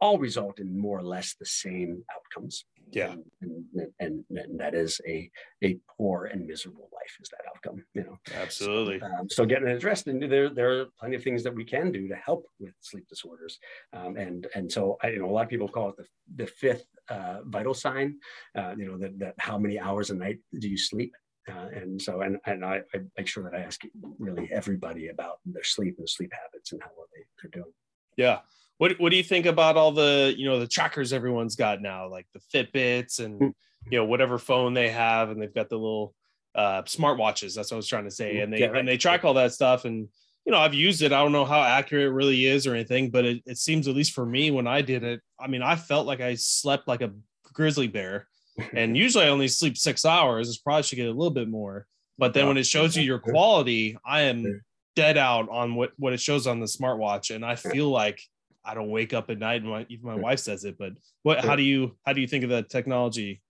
all 0.01 0.17
result 0.17 0.59
in 0.59 0.77
more 0.77 0.99
or 0.99 1.03
less 1.03 1.35
the 1.39 1.45
same 1.45 2.03
outcomes 2.13 2.65
yeah. 2.95 3.13
and, 3.41 3.87
and, 3.99 4.23
and, 4.29 4.59
that 4.59 4.73
is 4.73 5.01
a 5.07 5.29
a 5.63 5.77
poor 5.97 6.25
and 6.25 6.47
miserable 6.47 6.89
life 6.93 7.17
is 7.21 7.29
that 7.29 7.41
outcome 7.49 7.83
you 7.93 8.03
know? 8.03 8.17
Absolutely. 8.41 8.99
So, 8.99 9.05
um, 9.05 9.29
so 9.29 9.45
getting 9.45 9.67
it 9.67 9.75
addressed 9.75 10.07
and 10.07 10.21
there 10.31 10.49
there 10.49 10.79
are 10.79 10.85
plenty 10.99 11.15
of 11.15 11.23
things 11.23 11.43
that 11.43 11.53
we 11.53 11.65
can 11.65 11.91
do 11.91 12.07
to 12.07 12.15
help 12.15 12.45
with 12.59 12.73
sleep 12.79 13.07
disorders. 13.07 13.59
Um, 13.93 14.15
and 14.17 14.47
and 14.55 14.71
so 14.71 14.97
I, 15.03 15.09
you 15.09 15.19
know 15.19 15.29
a 15.29 15.31
lot 15.31 15.43
of 15.43 15.49
people 15.49 15.67
call 15.67 15.89
it 15.89 15.97
the, 15.97 16.05
the 16.35 16.47
fifth 16.47 16.85
uh, 17.09 17.39
vital 17.45 17.73
sign 17.73 18.15
uh, 18.57 18.73
you 18.77 18.87
know 18.87 18.97
that, 18.97 19.19
that 19.19 19.35
how 19.39 19.57
many 19.57 19.79
hours 19.79 20.09
a 20.09 20.15
night 20.15 20.39
do 20.59 20.69
you 20.69 20.77
sleep? 20.77 21.13
Uh, 21.47 21.67
and 21.75 22.01
so, 22.01 22.21
and, 22.21 22.37
and 22.47 22.65
I, 22.65 22.81
I, 22.93 23.01
make 23.17 23.27
sure 23.27 23.43
that 23.43 23.53
I 23.53 23.61
ask 23.61 23.81
really 24.17 24.49
everybody 24.51 25.09
about 25.09 25.37
their 25.45 25.63
sleep 25.63 25.95
and 25.99 26.09
sleep 26.09 26.33
habits 26.33 26.71
and 26.71 26.81
how 26.81 26.89
well 26.97 27.05
they, 27.13 27.21
they're 27.39 27.61
doing. 27.61 27.73
Yeah. 28.17 28.39
What 28.77 28.99
What 28.99 29.11
do 29.11 29.17
you 29.17 29.23
think 29.23 29.45
about 29.45 29.77
all 29.77 29.91
the 29.91 30.33
you 30.37 30.45
know 30.45 30.59
the 30.59 30.67
trackers 30.67 31.13
everyone's 31.13 31.55
got 31.55 31.81
now, 31.81 32.09
like 32.09 32.27
the 32.33 32.39
Fitbits 32.53 33.19
and 33.19 33.37
hmm. 33.37 33.47
you 33.89 33.97
know 33.97 34.05
whatever 34.05 34.37
phone 34.37 34.73
they 34.73 34.89
have, 34.89 35.29
and 35.29 35.41
they've 35.41 35.53
got 35.53 35.69
the 35.69 35.77
little 35.77 36.13
uh, 36.55 36.81
smartwatches. 36.83 37.55
That's 37.55 37.71
what 37.71 37.75
I 37.75 37.77
was 37.77 37.87
trying 37.87 38.05
to 38.05 38.11
say, 38.11 38.39
and 38.39 38.51
they 38.51 38.59
yeah, 38.59 38.67
right. 38.67 38.79
and 38.79 38.87
they 38.87 38.97
track 38.97 39.23
all 39.23 39.35
that 39.35 39.53
stuff. 39.53 39.85
And 39.85 40.07
you 40.45 40.51
know, 40.51 40.59
I've 40.59 40.73
used 40.73 41.01
it. 41.01 41.11
I 41.11 41.21
don't 41.21 41.31
know 41.31 41.45
how 41.45 41.61
accurate 41.61 42.05
it 42.05 42.11
really 42.11 42.45
is 42.45 42.67
or 42.67 42.73
anything, 42.73 43.09
but 43.09 43.25
it, 43.25 43.43
it 43.45 43.57
seems 43.57 43.87
at 43.87 43.95
least 43.95 44.13
for 44.13 44.25
me 44.25 44.51
when 44.51 44.67
I 44.67 44.81
did 44.81 45.03
it. 45.03 45.21
I 45.39 45.47
mean, 45.47 45.61
I 45.61 45.75
felt 45.75 46.05
like 46.05 46.21
I 46.21 46.35
slept 46.35 46.87
like 46.87 47.01
a 47.01 47.11
grizzly 47.53 47.87
bear, 47.87 48.27
and 48.73 48.97
usually 48.97 49.25
I 49.25 49.29
only 49.29 49.47
sleep 49.47 49.77
six 49.77 50.05
hours. 50.05 50.49
It's 50.49 50.57
probably 50.57 50.83
should 50.83 50.97
get 50.97 51.07
a 51.07 51.11
little 51.11 51.31
bit 51.31 51.49
more. 51.49 51.87
But 52.17 52.33
then 52.33 52.47
when 52.47 52.57
it 52.57 52.65
shows 52.65 52.95
you 52.95 53.03
your 53.03 53.19
quality, 53.19 53.97
I 54.05 54.21
am 54.21 54.61
dead 54.95 55.17
out 55.17 55.49
on 55.49 55.75
what 55.75 55.91
what 55.97 56.13
it 56.13 56.21
shows 56.21 56.47
on 56.47 56.59
the 56.59 56.65
smartwatch, 56.65 57.35
and 57.35 57.45
I 57.45 57.55
feel 57.55 57.89
like 57.89 58.21
I 58.65 58.73
don't 58.73 58.89
wake 58.89 59.13
up 59.13 59.29
at 59.29 59.39
night, 59.39 59.61
and 59.61 59.69
my, 59.69 59.85
even 59.89 60.05
my 60.05 60.15
wife 60.15 60.39
says 60.39 60.65
it. 60.65 60.77
But 60.77 60.93
what? 61.23 61.43
How 61.43 61.55
do 61.55 61.63
you 61.63 61.95
how 62.05 62.13
do 62.13 62.21
you 62.21 62.27
think 62.27 62.43
of 62.43 62.49
that 62.49 62.69
technology? 62.69 63.41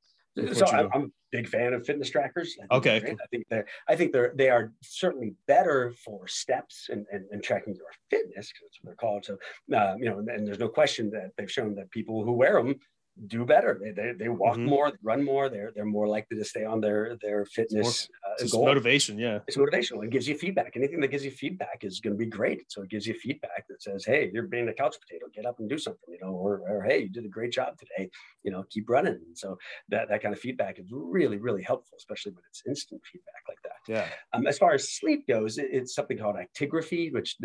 So 0.54 0.66
I'm, 0.68 0.90
I'm, 0.94 1.02
a 1.04 1.08
big 1.32 1.48
fan 1.48 1.74
of 1.74 1.86
fitness 1.86 2.10
trackers. 2.10 2.58
I 2.70 2.76
okay, 2.76 2.98
I 2.98 3.28
think 3.28 3.46
they're 3.50 3.66
I 3.88 3.96
think 3.96 4.12
they're 4.12 4.34
they 4.36 4.50
are 4.50 4.74
certainly 4.82 5.34
better 5.48 5.94
for 6.04 6.28
steps 6.28 6.90
and, 6.92 7.06
and, 7.12 7.26
and 7.32 7.42
tracking 7.42 7.74
your 7.76 7.88
fitness 8.10 8.52
because 8.52 8.62
that's 8.64 8.80
what 8.82 8.90
they're 8.90 8.96
called. 8.96 9.26
So 9.26 9.38
uh, 9.74 9.96
you 9.98 10.10
know, 10.10 10.20
and 10.20 10.46
there's 10.46 10.60
no 10.60 10.68
question 10.68 11.10
that 11.12 11.32
they've 11.38 11.52
shown 11.52 11.74
that 11.76 11.90
people 11.92 12.24
who 12.26 12.34
wear 12.34 12.62
them 12.62 12.76
do 13.28 13.46
better. 13.46 13.80
They, 13.82 13.92
they, 13.92 14.12
they 14.18 14.30
walk 14.30 14.56
mm-hmm. 14.56 14.66
more, 14.66 14.92
run 15.02 15.24
more. 15.24 15.50
They're 15.50 15.72
they're 15.76 15.86
more 15.86 16.08
likely 16.08 16.38
to 16.38 16.46
stay 16.46 16.66
on 16.66 16.82
their 16.82 17.18
their 17.22 17.46
fitness 17.46 18.10
uh, 18.28 18.46
goal. 18.48 18.66
Motivation, 18.66 19.18
yeah. 19.18 19.40
It's 19.48 19.58
motivational. 19.58 20.04
It 20.04 20.10
gives 20.10 20.28
you 20.28 20.36
feedback. 20.38 20.74
Anything 20.76 21.00
that 21.02 21.08
gives 21.10 21.24
you 21.24 21.32
feedback 21.32 21.80
is 21.84 22.00
going 22.00 22.14
to 22.14 22.18
be 22.18 22.26
great. 22.26 22.72
So 22.72 22.82
it 22.82 22.90
gives 22.90 23.08
you 23.08 23.14
feedback 23.14 23.68
that 23.70 23.82
says, 23.82 24.06
"Hey, 24.06 24.30
you're 24.34 24.44
being 24.44 24.68
a 24.68 24.74
couch 24.74 24.96
potato. 25.00 25.26
Get 25.34 25.46
up 25.46 25.60
and 25.60 25.70
do 25.70 25.78
something." 25.78 26.14
You 26.14 26.20
know, 26.22 26.34
or, 26.34 26.62
or 26.68 26.84
"Hey, 26.84 27.04
you 27.04 27.10
did 27.10 27.26
a 27.26 27.30
great 27.30 27.54
job 27.54 27.78
today. 27.78 28.10
You 28.44 28.52
know, 28.52 28.64
keep 28.70 28.90
running." 28.90 29.20
And 29.26 29.38
so 29.38 29.58
that 29.90 30.10
that 30.10 30.22
kind 30.22 30.34
of 30.34 30.40
feedback 30.40 30.80
is 30.80 30.88
really 30.92 31.38
really 31.38 31.64
helpful, 31.64 31.98
especially 31.98 32.34
when 32.34 32.44
it's 32.50 32.64
instant 32.68 33.02
feedback 33.12 33.44
like 33.48 33.62
that. 33.64 33.75
Yeah. 33.88 34.08
Um, 34.34 34.48
as 34.48 34.58
far 34.58 34.74
as 34.74 34.94
sleep 34.94 35.28
goes, 35.28 35.58
it, 35.58 35.68
it's 35.72 35.96
something 35.96 36.18
called 36.18 36.36
actigraphy, 36.36 37.14
which 37.14 37.38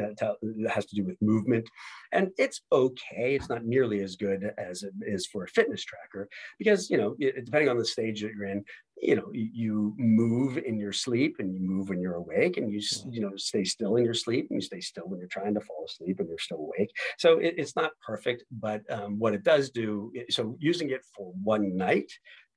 has 0.68 0.86
to 0.86 0.96
do 0.96 1.04
with 1.04 1.20
movement, 1.20 1.68
and 2.12 2.30
it's 2.38 2.62
okay. 2.72 3.34
It's 3.34 3.48
not 3.48 3.64
nearly 3.64 4.00
as 4.02 4.16
good 4.16 4.50
as 4.58 4.82
it 4.82 4.92
is 5.02 5.26
for 5.26 5.44
a 5.44 5.48
fitness 5.48 5.84
tracker 5.84 6.28
because 6.58 6.90
you 6.90 6.96
know 6.96 7.14
depending 7.18 7.68
on 7.68 7.78
the 7.78 7.84
stage 7.84 8.22
that 8.22 8.32
you're 8.32 8.46
in 8.46 8.64
you 9.00 9.16
know 9.16 9.30
you 9.32 9.94
move 9.96 10.58
in 10.58 10.78
your 10.78 10.92
sleep 10.92 11.36
and 11.38 11.54
you 11.54 11.60
move 11.60 11.88
when 11.88 12.00
you're 12.00 12.14
awake 12.14 12.56
and 12.56 12.70
you 12.70 12.80
you 13.10 13.20
know 13.20 13.32
stay 13.36 13.64
still 13.64 13.96
in 13.96 14.04
your 14.04 14.14
sleep 14.14 14.46
and 14.50 14.56
you 14.56 14.60
stay 14.60 14.80
still 14.80 15.04
when 15.06 15.18
you're 15.18 15.28
trying 15.28 15.54
to 15.54 15.60
fall 15.60 15.84
asleep 15.86 16.18
and 16.20 16.28
you're 16.28 16.38
still 16.38 16.58
awake 16.58 16.90
so 17.18 17.38
it, 17.38 17.54
it's 17.56 17.76
not 17.76 17.92
perfect 18.06 18.44
but 18.50 18.82
um, 18.90 19.18
what 19.18 19.34
it 19.34 19.42
does 19.42 19.70
do 19.70 20.12
so 20.28 20.56
using 20.58 20.90
it 20.90 21.00
for 21.16 21.32
one 21.42 21.76
night 21.76 22.10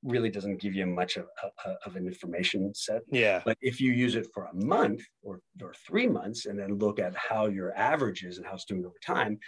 really 0.04 0.30
doesn't 0.30 0.60
give 0.60 0.74
you 0.74 0.86
much 0.86 1.16
of, 1.16 1.26
of, 1.86 1.96
an 1.96 2.06
information 2.06 2.72
set. 2.74 3.02
Yeah. 3.10 3.40
But 3.44 3.56
if 3.60 3.80
you 3.80 3.92
use 3.92 4.14
it 4.14 4.26
for 4.32 4.44
a 4.44 4.54
month 4.54 5.02
or, 5.22 5.40
or 5.62 5.74
three 5.86 6.06
months 6.06 6.46
and 6.46 6.58
then 6.58 6.78
look 6.78 6.98
at 7.00 7.14
how 7.16 7.46
your 7.46 7.74
average 7.76 8.22
is 8.22 8.36
and 8.36 8.46
how 8.46 8.54
it's 8.54 8.66
doing 8.66 8.84
over 8.84 8.98
time, 9.04 9.38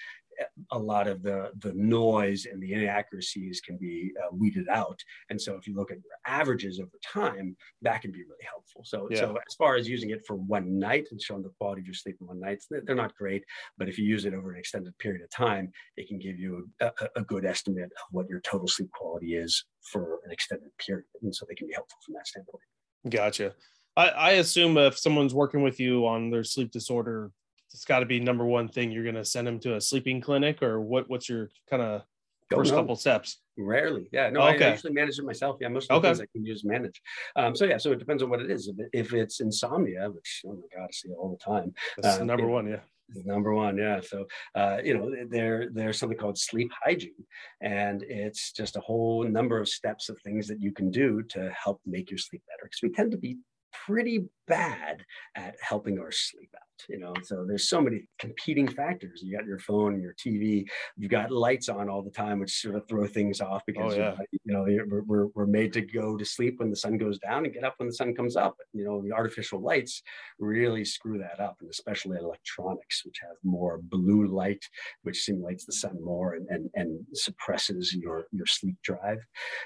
a 0.72 0.78
lot 0.78 1.06
of 1.06 1.22
the 1.22 1.50
the 1.60 1.72
noise 1.74 2.46
and 2.46 2.62
the 2.62 2.72
inaccuracies 2.72 3.60
can 3.60 3.76
be 3.76 4.12
uh, 4.22 4.28
weeded 4.32 4.68
out. 4.68 4.98
And 5.30 5.40
so 5.40 5.54
if 5.54 5.66
you 5.66 5.74
look 5.74 5.90
at 5.90 5.98
your 5.98 6.16
averages 6.26 6.80
over 6.80 6.98
time, 7.02 7.56
that 7.82 8.02
can 8.02 8.12
be 8.12 8.22
really 8.22 8.44
helpful. 8.48 8.82
So 8.84 9.08
yeah. 9.10 9.20
so 9.20 9.38
as 9.48 9.54
far 9.54 9.76
as 9.76 9.88
using 9.88 10.10
it 10.10 10.24
for 10.26 10.36
one 10.36 10.78
night 10.78 11.08
and 11.10 11.20
showing 11.20 11.42
the 11.42 11.52
quality 11.58 11.82
of 11.82 11.86
your 11.86 11.94
sleep 11.94 12.16
in 12.20 12.26
one 12.26 12.40
night, 12.40 12.62
they're 12.70 12.94
not 12.94 13.14
great. 13.16 13.44
But 13.78 13.88
if 13.88 13.98
you 13.98 14.04
use 14.04 14.24
it 14.24 14.34
over 14.34 14.52
an 14.52 14.58
extended 14.58 14.96
period 14.98 15.22
of 15.22 15.30
time, 15.30 15.70
it 15.96 16.08
can 16.08 16.18
give 16.18 16.38
you 16.38 16.68
a, 16.80 16.90
a 17.16 17.22
good 17.22 17.44
estimate 17.44 17.84
of 17.84 18.06
what 18.10 18.28
your 18.28 18.40
total 18.40 18.68
sleep 18.68 18.90
quality 18.92 19.36
is 19.36 19.64
for 19.92 20.20
an 20.24 20.32
extended 20.32 20.70
period. 20.78 21.06
And 21.22 21.34
so 21.34 21.46
they 21.48 21.54
can 21.54 21.66
be 21.66 21.74
helpful 21.74 21.98
from 22.04 22.14
that 22.14 22.26
standpoint. 22.26 22.62
Gotcha. 23.08 23.54
I, 23.96 24.08
I 24.08 24.30
assume 24.32 24.76
if 24.76 24.98
someone's 24.98 25.34
working 25.34 25.62
with 25.62 25.80
you 25.80 26.06
on 26.06 26.30
their 26.30 26.44
sleep 26.44 26.70
disorder, 26.70 27.30
it's 27.72 27.84
got 27.84 28.00
to 28.00 28.06
be 28.06 28.20
number 28.20 28.44
one 28.44 28.68
thing 28.68 28.90
you're 28.90 29.02
going 29.02 29.14
to 29.14 29.24
send 29.24 29.46
them 29.46 29.58
to 29.60 29.76
a 29.76 29.80
sleeping 29.80 30.20
clinic 30.20 30.62
or 30.62 30.80
what 30.80 31.08
what's 31.08 31.28
your 31.28 31.50
kind 31.68 31.82
of 31.82 32.02
first 32.50 32.70
know. 32.70 32.78
couple 32.78 32.96
steps 32.96 33.40
rarely 33.58 34.08
yeah 34.12 34.28
no 34.28 34.42
okay. 34.42 34.66
I, 34.66 34.70
actually 34.70 34.92
manage 34.92 35.18
it 35.18 35.24
myself 35.24 35.56
yeah 35.60 35.68
most 35.68 35.90
of 35.90 36.02
the 36.02 36.08
okay. 36.08 36.18
things 36.18 36.20
i 36.20 36.32
can 36.32 36.44
use 36.44 36.64
manage 36.64 37.00
um, 37.34 37.56
so 37.56 37.64
yeah 37.64 37.78
so 37.78 37.92
it 37.92 37.98
depends 37.98 38.22
on 38.22 38.30
what 38.30 38.40
it 38.40 38.50
is 38.50 38.68
if, 38.68 38.78
it, 38.78 38.88
if 38.92 39.14
it's 39.14 39.40
insomnia 39.40 40.10
which 40.10 40.42
oh 40.46 40.52
my 40.52 40.76
god 40.76 40.84
i 40.84 40.88
see 40.92 41.08
it 41.08 41.16
all 41.18 41.30
the 41.30 41.44
time 41.44 41.74
That's 41.98 42.20
um, 42.20 42.26
number 42.26 42.44
it, 42.44 42.50
one 42.50 42.68
yeah 42.68 42.80
number 43.24 43.54
one 43.54 43.78
yeah 43.78 44.00
so 44.00 44.26
uh, 44.54 44.78
you 44.82 44.96
know 44.96 45.14
there 45.30 45.70
there's 45.72 45.98
something 45.98 46.18
called 46.18 46.36
sleep 46.36 46.70
hygiene 46.84 47.24
and 47.60 48.02
it's 48.02 48.52
just 48.52 48.76
a 48.76 48.80
whole 48.80 49.24
number 49.24 49.60
of 49.60 49.68
steps 49.68 50.08
of 50.08 50.18
things 50.22 50.48
that 50.48 50.60
you 50.60 50.72
can 50.72 50.90
do 50.90 51.22
to 51.22 51.50
help 51.50 51.80
make 51.86 52.10
your 52.10 52.18
sleep 52.18 52.42
better 52.48 52.64
because 52.64 52.82
we 52.82 52.90
tend 52.90 53.12
to 53.12 53.16
be 53.16 53.38
pretty 53.86 54.26
bad 54.48 55.04
at 55.34 55.56
helping 55.60 55.98
our 55.98 56.10
sleep 56.10 56.50
out 56.56 56.65
you 56.88 56.98
know 56.98 57.14
so 57.22 57.44
there's 57.46 57.68
so 57.68 57.80
many 57.80 58.06
competing 58.18 58.68
factors. 58.68 59.22
You 59.22 59.36
got 59.36 59.46
your 59.46 59.58
phone 59.58 60.00
your 60.00 60.14
tv 60.14 60.66
you've 60.96 61.10
got 61.10 61.30
lights 61.30 61.68
on 61.68 61.88
all 61.88 62.02
the 62.02 62.10
time 62.10 62.40
which 62.40 62.60
sort 62.60 62.74
of 62.74 62.86
throw 62.88 63.06
things 63.06 63.40
off 63.40 63.62
because 63.66 63.94
oh, 63.94 63.96
yeah. 63.96 64.16
you 64.44 64.52
know 64.52 64.64
we're, 65.06 65.26
we're 65.34 65.46
made 65.46 65.72
to 65.74 65.80
go 65.80 66.16
to 66.16 66.24
sleep 66.24 66.58
when 66.58 66.70
the 66.70 66.76
sun 66.76 66.98
goes 66.98 67.18
down 67.18 67.44
and 67.44 67.54
get 67.54 67.64
up 67.64 67.74
when 67.78 67.88
the 67.88 67.94
sun 67.94 68.14
comes 68.14 68.36
up. 68.36 68.56
You 68.72 68.84
know 68.84 69.02
the 69.02 69.12
artificial 69.12 69.60
lights 69.60 70.02
really 70.38 70.84
screw 70.84 71.18
that 71.18 71.40
up 71.40 71.56
and 71.60 71.70
especially 71.70 72.18
electronics 72.18 73.04
which 73.04 73.18
have 73.22 73.36
more 73.44 73.80
blue 73.82 74.26
light 74.26 74.64
which 75.02 75.22
simulates 75.22 75.64
the 75.64 75.72
sun 75.72 75.96
more 76.02 76.34
and 76.34 76.46
and, 76.48 76.70
and 76.74 77.04
suppresses 77.14 77.94
your 77.94 78.26
your 78.32 78.46
sleep 78.46 78.76
drive. 78.82 79.18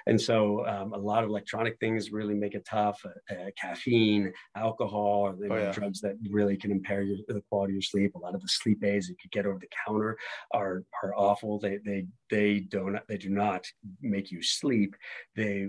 And 0.07 0.21
so 0.21 0.67
um, 0.67 0.93
a 0.93 0.99
lot 0.99 1.25
of 1.25 1.31
electronic 1.31 1.79
things 1.79 2.13
really 2.13 2.35
make 2.35 2.55
it 2.55 2.67
tough. 2.69 3.01
Uh, 3.05 3.35
uh, 3.41 3.51
caffeine 3.61 4.33
alcohol 4.57 5.35
oh, 5.51 5.57
yeah. 5.57 5.73
drugs 5.73 6.01
that 6.01 6.15
really 6.31 6.57
can 6.57 6.71
impair 6.71 7.00
your, 7.03 7.19
the 7.29 7.43
quality 7.49 7.73
of 7.73 7.77
your 7.77 7.83
sleep. 7.83 8.15
A 8.15 8.19
lot 8.19 8.35
of 8.35 8.41
the 8.41 8.49
sleep 8.49 8.85
aids 8.85 9.09
you 9.09 9.17
could 9.21 9.31
get 9.31 9.47
over 9.47 9.59
the 9.59 9.69
counter 9.87 10.17
are 10.53 10.85
are 11.03 11.15
awful. 11.17 11.59
They 11.59 11.79
they 11.85 12.07
they 12.31 12.61
don't 12.61 12.99
they 13.09 13.19
do 13.19 13.31
not 13.31 13.67
make 14.01 14.31
you 14.31 14.43
sleep. 14.43 14.95
They 15.37 15.69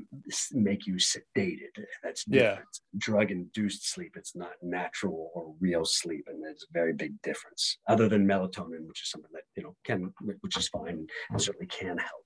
make 0.52 0.86
you 0.86 0.96
sedated. 0.96 1.76
That's 2.04 2.26
yeah. 2.28 2.60
Drug 2.98 3.32
induced 3.32 3.92
sleep. 3.92 4.14
It's 4.16 4.36
not 4.36 4.54
natural 4.62 5.32
or 5.34 5.54
real 5.60 5.86
sleep, 5.86 6.26
and 6.28 6.44
there's 6.44 6.64
a 6.70 6.74
very 6.74 6.94
big 6.94 7.22
difference. 7.22 7.78
Other 7.88 8.08
than 8.08 8.28
melatonin, 8.28 8.88
which 8.88 9.04
is 9.04 9.12
something 9.12 9.32
that 9.34 9.44
you 9.56 9.64
know 9.64 9.76
can 9.84 10.14
which 10.42 10.58
is 10.58 10.68
fine 10.68 11.08
and 11.30 11.42
certainly 11.42 11.68
can 11.68 11.98
help. 11.98 12.21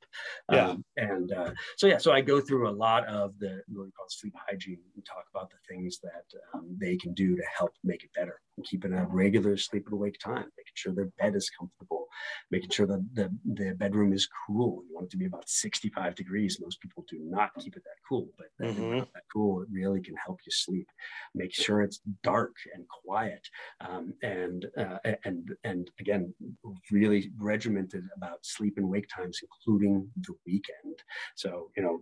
Yeah. 0.52 0.70
Um, 0.70 0.86
and 0.98 1.32
uh, 1.32 1.52
so 1.78 1.88
yeah, 1.88 1.98
so 1.98 2.12
I 2.12 2.22
go 2.22 2.40
through 2.42 2.70
a 2.70 2.72
lot 2.72 3.06
of 3.08 3.38
the 3.40 3.62
what 3.68 3.86
we 3.86 3.92
call 3.92 4.06
sleep 4.10 4.34
hygiene 4.48 4.80
and 4.96 5.06
talk 5.06 5.26
about 5.34 5.50
the 5.50 5.58
things 5.68 6.00
that 6.04 6.26
um, 6.54 6.78
they 6.80 6.98
can 6.98 7.14
do 7.14 7.36
to 7.36 7.44
help 7.58 7.74
make 7.84 8.04
it 8.04 8.10
better 8.16 8.40
and 8.58 8.66
keeping 8.66 8.94
a 8.94 9.06
regular 9.08 9.58
sleep 9.58 9.86
and 9.86 9.94
awake 9.94 10.18
time, 10.20 10.46
making 10.58 10.65
sure 10.76 10.94
their 10.94 11.10
bed 11.20 11.36
is 11.36 11.50
comfortable, 11.50 12.08
making 12.52 12.70
sure 12.70 12.88
that 12.88 13.06
the, 13.14 13.30
the 13.46 13.76
bedroom 13.76 14.14
is 14.14 14.28
cool. 14.48 14.84
You 14.88 14.96
want 14.96 15.08
it 15.08 15.12
to 15.12 15.18
be 15.18 15.26
about 15.26 15.50
65 15.50 16.16
degrees. 16.16 16.60
Most 16.62 16.82
people 16.82 17.06
do 17.10 17.20
not 17.22 17.52
keep 17.60 17.76
it 17.76 17.84
that 17.84 18.02
cool, 18.08 18.30
but 18.38 18.68
mm-hmm. 18.68 19.00
that 19.00 19.24
cool, 19.32 19.62
it 19.62 19.68
really 19.72 20.02
can 20.02 20.16
help 20.24 20.40
you 20.46 20.52
sleep. 20.52 20.88
Make 21.34 21.54
sure 21.54 21.82
it's 21.82 22.02
dark 22.24 22.56
and 22.74 22.86
quiet. 23.04 23.48
Um, 23.82 24.14
and, 24.24 24.66
uh, 24.78 24.98
and, 25.24 25.50
and 25.64 25.90
again, 26.00 26.34
really 26.92 27.32
regimented 27.38 28.04
about 28.16 28.46
sleep 28.46 28.76
and 28.78 28.90
wake 28.90 29.08
times, 29.08 29.42
including 29.42 30.10
the 30.22 30.34
weekend. 30.46 31.00
So, 31.36 31.72
you 31.76 31.84
know, 31.84 32.02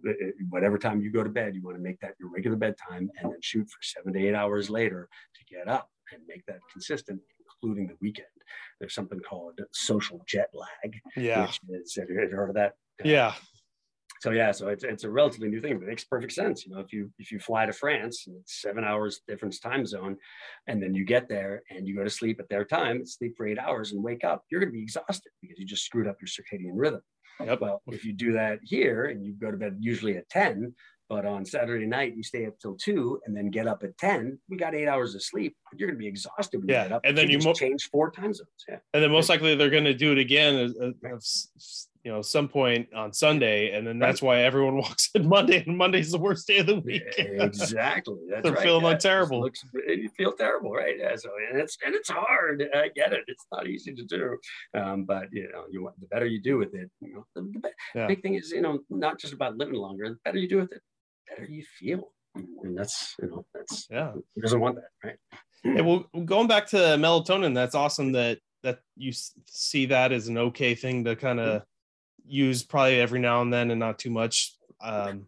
whatever 0.49 0.77
time 0.77 1.01
you 1.01 1.11
go 1.11 1.23
to 1.23 1.29
bed, 1.29 1.55
you 1.55 1.63
want 1.63 1.77
to 1.77 1.83
make 1.83 1.99
that 2.01 2.15
your 2.19 2.29
regular 2.29 2.57
bedtime 2.57 3.09
and 3.19 3.31
then 3.31 3.39
shoot 3.41 3.69
for 3.69 3.81
seven 3.81 4.13
to 4.13 4.27
eight 4.27 4.35
hours 4.35 4.69
later 4.69 5.09
to 5.35 5.55
get 5.55 5.67
up 5.67 5.89
and 6.11 6.21
make 6.27 6.45
that 6.45 6.59
consistent, 6.71 7.19
including 7.63 7.87
the 7.87 7.97
weekend. 8.01 8.27
There's 8.79 8.93
something 8.93 9.19
called 9.19 9.59
social 9.71 10.21
jet 10.27 10.49
lag. 10.53 10.99
Yeah. 11.15 11.45
Which 11.45 11.59
is, 11.69 11.95
have 11.95 12.09
you 12.09 12.15
heard 12.15 12.49
of 12.49 12.55
that? 12.55 12.73
Yeah. 13.03 13.33
So 14.21 14.31
yeah, 14.31 14.53
so 14.53 14.69
it's, 14.69 14.85
it's 14.85 15.03
a 15.03 15.09
relatively 15.09 15.49
new 15.49 15.59
thing, 15.59 15.77
but 15.77 15.83
it 15.83 15.89
makes 15.89 16.05
perfect 16.05 16.31
sense. 16.31 16.65
You 16.65 16.73
know, 16.73 16.79
if 16.79 16.93
you 16.93 17.11
if 17.19 17.29
you 17.29 17.39
fly 17.39 17.65
to 17.65 17.73
France 17.73 18.23
and 18.25 18.37
it's 18.37 18.61
seven 18.61 18.85
hours 18.85 19.19
difference 19.27 19.59
time 19.59 19.85
zone, 19.85 20.15
and 20.67 20.81
then 20.81 20.93
you 20.93 21.03
get 21.03 21.27
there 21.27 21.61
and 21.69 21.85
you 21.85 21.93
go 21.93 22.05
to 22.05 22.09
sleep 22.09 22.39
at 22.39 22.47
their 22.47 22.63
time, 22.63 23.05
sleep 23.05 23.35
for 23.35 23.45
eight 23.45 23.59
hours 23.59 23.91
and 23.91 24.01
wake 24.01 24.23
up, 24.23 24.45
you're 24.49 24.61
going 24.61 24.71
to 24.71 24.77
be 24.77 24.81
exhausted 24.81 25.29
because 25.41 25.59
you 25.59 25.65
just 25.65 25.83
screwed 25.83 26.07
up 26.07 26.15
your 26.21 26.29
circadian 26.29 26.71
rhythm. 26.73 27.01
Yep. 27.43 27.59
Well, 27.59 27.81
if 27.87 28.05
you 28.05 28.13
do 28.13 28.31
that 28.33 28.59
here 28.63 29.05
and 29.05 29.25
you 29.25 29.33
go 29.33 29.51
to 29.51 29.57
bed 29.57 29.75
usually 29.81 30.15
at 30.15 30.29
10, 30.29 30.73
but 31.13 31.27
on 31.27 31.45
Saturday 31.45 31.85
night, 31.85 32.15
you 32.17 32.23
stay 32.23 32.47
up 32.47 32.57
till 32.59 32.73
two 32.73 33.21
and 33.27 33.37
then 33.37 33.51
get 33.51 33.67
up 33.67 33.83
at 33.83 33.95
10. 33.99 34.39
We 34.49 34.57
got 34.57 34.73
eight 34.73 34.87
hours 34.87 35.13
of 35.13 35.21
sleep. 35.21 35.55
You're 35.75 35.87
going 35.87 35.95
to 35.95 35.99
be 35.99 36.07
exhausted 36.07 36.57
when 36.57 36.67
yeah. 36.67 36.83
you 36.83 36.89
get 36.89 36.95
up. 36.95 37.01
And 37.05 37.15
then 37.15 37.29
you, 37.29 37.37
mo- 37.37 37.53
change 37.53 37.87
four 37.91 38.09
time 38.09 38.33
zones. 38.33 38.49
Yeah. 38.67 38.77
And 38.95 39.03
then 39.03 39.11
most 39.11 39.29
likely 39.29 39.53
they're 39.53 39.69
going 39.69 39.83
to 39.83 39.93
do 39.93 40.11
it 40.11 40.17
again, 40.17 40.73
uh, 40.81 41.07
uh, 41.07 41.19
you 42.03 42.11
know, 42.11 42.23
some 42.23 42.47
point 42.47 42.87
on 42.95 43.13
Sunday. 43.13 43.77
And 43.77 43.85
then 43.85 43.99
that's 43.99 44.23
right. 44.23 44.27
why 44.27 44.41
everyone 44.41 44.77
walks 44.85 45.11
in 45.13 45.29
Monday 45.29 45.63
and 45.67 45.77
Monday's 45.77 46.11
the 46.11 46.17
worst 46.17 46.47
day 46.47 46.57
of 46.57 46.65
the 46.65 46.79
week. 46.79 47.03
exactly. 47.17 48.17
That's 48.29 48.41
they're 48.41 48.53
right. 48.53 48.63
feeling 48.63 48.81
yeah, 48.81 48.87
like 48.87 48.99
terrible. 48.99 49.41
Looks, 49.41 49.63
you 49.87 50.09
feel 50.17 50.31
terrible, 50.31 50.71
right? 50.71 50.95
Yeah. 50.97 51.15
So, 51.15 51.29
and 51.51 51.61
it's, 51.61 51.77
and 51.85 51.93
it's 51.93 52.09
hard. 52.09 52.67
I 52.73 52.89
get 52.89 53.13
it. 53.13 53.23
It's 53.27 53.45
not 53.51 53.67
easy 53.67 53.93
to 53.93 54.03
do. 54.03 54.37
Um, 54.73 55.05
but 55.05 55.27
you 55.31 55.49
know, 55.53 55.65
you 55.69 55.83
want, 55.83 55.99
the 55.99 56.07
better 56.07 56.25
you 56.25 56.41
do 56.41 56.57
with 56.57 56.73
it, 56.73 56.89
you 57.01 57.13
know, 57.13 57.25
the, 57.35 57.71
the 57.93 58.07
big 58.07 58.23
thing 58.23 58.33
is, 58.33 58.49
you 58.49 58.61
know, 58.61 58.79
not 58.89 59.19
just 59.19 59.33
about 59.33 59.57
living 59.57 59.75
longer, 59.75 60.09
the 60.09 60.17
better 60.25 60.39
you 60.39 60.49
do 60.49 60.57
with 60.57 60.71
it, 60.71 60.81
better 61.29 61.49
you 61.49 61.63
feel. 61.79 62.11
And 62.35 62.77
that's, 62.77 63.15
you 63.21 63.29
know, 63.29 63.45
that's, 63.53 63.87
yeah, 63.91 64.11
who 64.11 64.41
doesn't 64.41 64.59
want 64.59 64.75
that, 64.75 64.89
right? 65.03 65.17
Yeah, 65.63 65.81
well, 65.81 66.05
going 66.25 66.47
back 66.47 66.67
to 66.67 66.77
melatonin, 66.77 67.53
that's 67.53 67.75
awesome 67.75 68.11
that 68.13 68.39
that 68.63 68.79
you 68.95 69.11
see 69.45 69.85
that 69.87 70.11
as 70.11 70.27
an 70.27 70.37
okay 70.37 70.73
thing 70.73 71.03
to 71.03 71.15
kind 71.15 71.39
of 71.39 71.63
use 72.25 72.63
probably 72.63 72.99
every 72.99 73.19
now 73.19 73.41
and 73.41 73.53
then 73.53 73.71
and 73.71 73.79
not 73.79 73.99
too 73.99 74.09
much. 74.09 74.55
Um, 74.81 75.27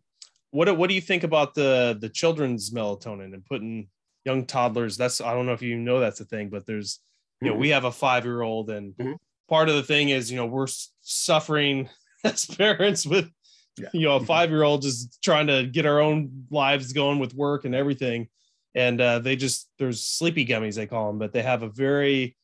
what 0.52 0.76
what 0.78 0.90
do 0.90 0.96
you 0.96 1.02
think 1.02 1.24
about 1.24 1.54
the 1.54 1.98
the 2.00 2.10
children's 2.10 2.72
melatonin 2.72 3.34
and 3.34 3.46
putting 3.46 3.88
young 4.24 4.46
toddlers? 4.46 4.98
That's 4.98 5.22
I 5.22 5.34
don't 5.34 5.46
know 5.46 5.54
if 5.54 5.62
you 5.62 5.78
know 5.78 6.00
that's 6.00 6.22
a 6.22 6.26
thing, 6.26 6.50
but 6.50 6.66
there's 6.66 7.00
you 7.42 7.48
know 7.48 7.54
mm-hmm. 7.54 7.62
we 7.62 7.70
have 7.70 7.86
a 7.86 7.92
five 7.92 8.26
year 8.26 8.42
old 8.42 8.70
and 8.70 8.94
mm-hmm. 8.96 9.14
part 9.50 9.70
of 9.70 9.76
the 9.76 9.84
thing 9.84 10.10
is 10.10 10.32
you 10.32 10.38
know 10.38 10.46
we're 10.46 10.68
suffering 11.02 11.90
as 12.24 12.46
parents 12.46 13.06
with 13.06 13.30
yeah. 13.78 13.90
you 13.94 14.02
know 14.02 14.16
a 14.16 14.20
five 14.20 14.50
year 14.50 14.64
old 14.64 14.82
just 14.82 15.22
trying 15.24 15.48
to 15.48 15.66
get 15.66 15.86
our 15.86 16.00
own 16.00 16.46
lives 16.50 16.94
going 16.94 17.20
with 17.20 17.34
work 17.34 17.66
and 17.66 17.76
everything 17.76 18.28
and 18.74 19.00
uh, 19.00 19.20
they 19.20 19.36
just 19.36 19.70
there's 19.80 20.04
sleepy 20.04 20.46
gummies 20.46 20.76
they 20.76 20.88
call 20.88 21.08
them 21.08 21.20
but 21.20 21.34
they 21.34 21.42
have 21.42 21.64
a 21.64 21.70
very 21.70 22.36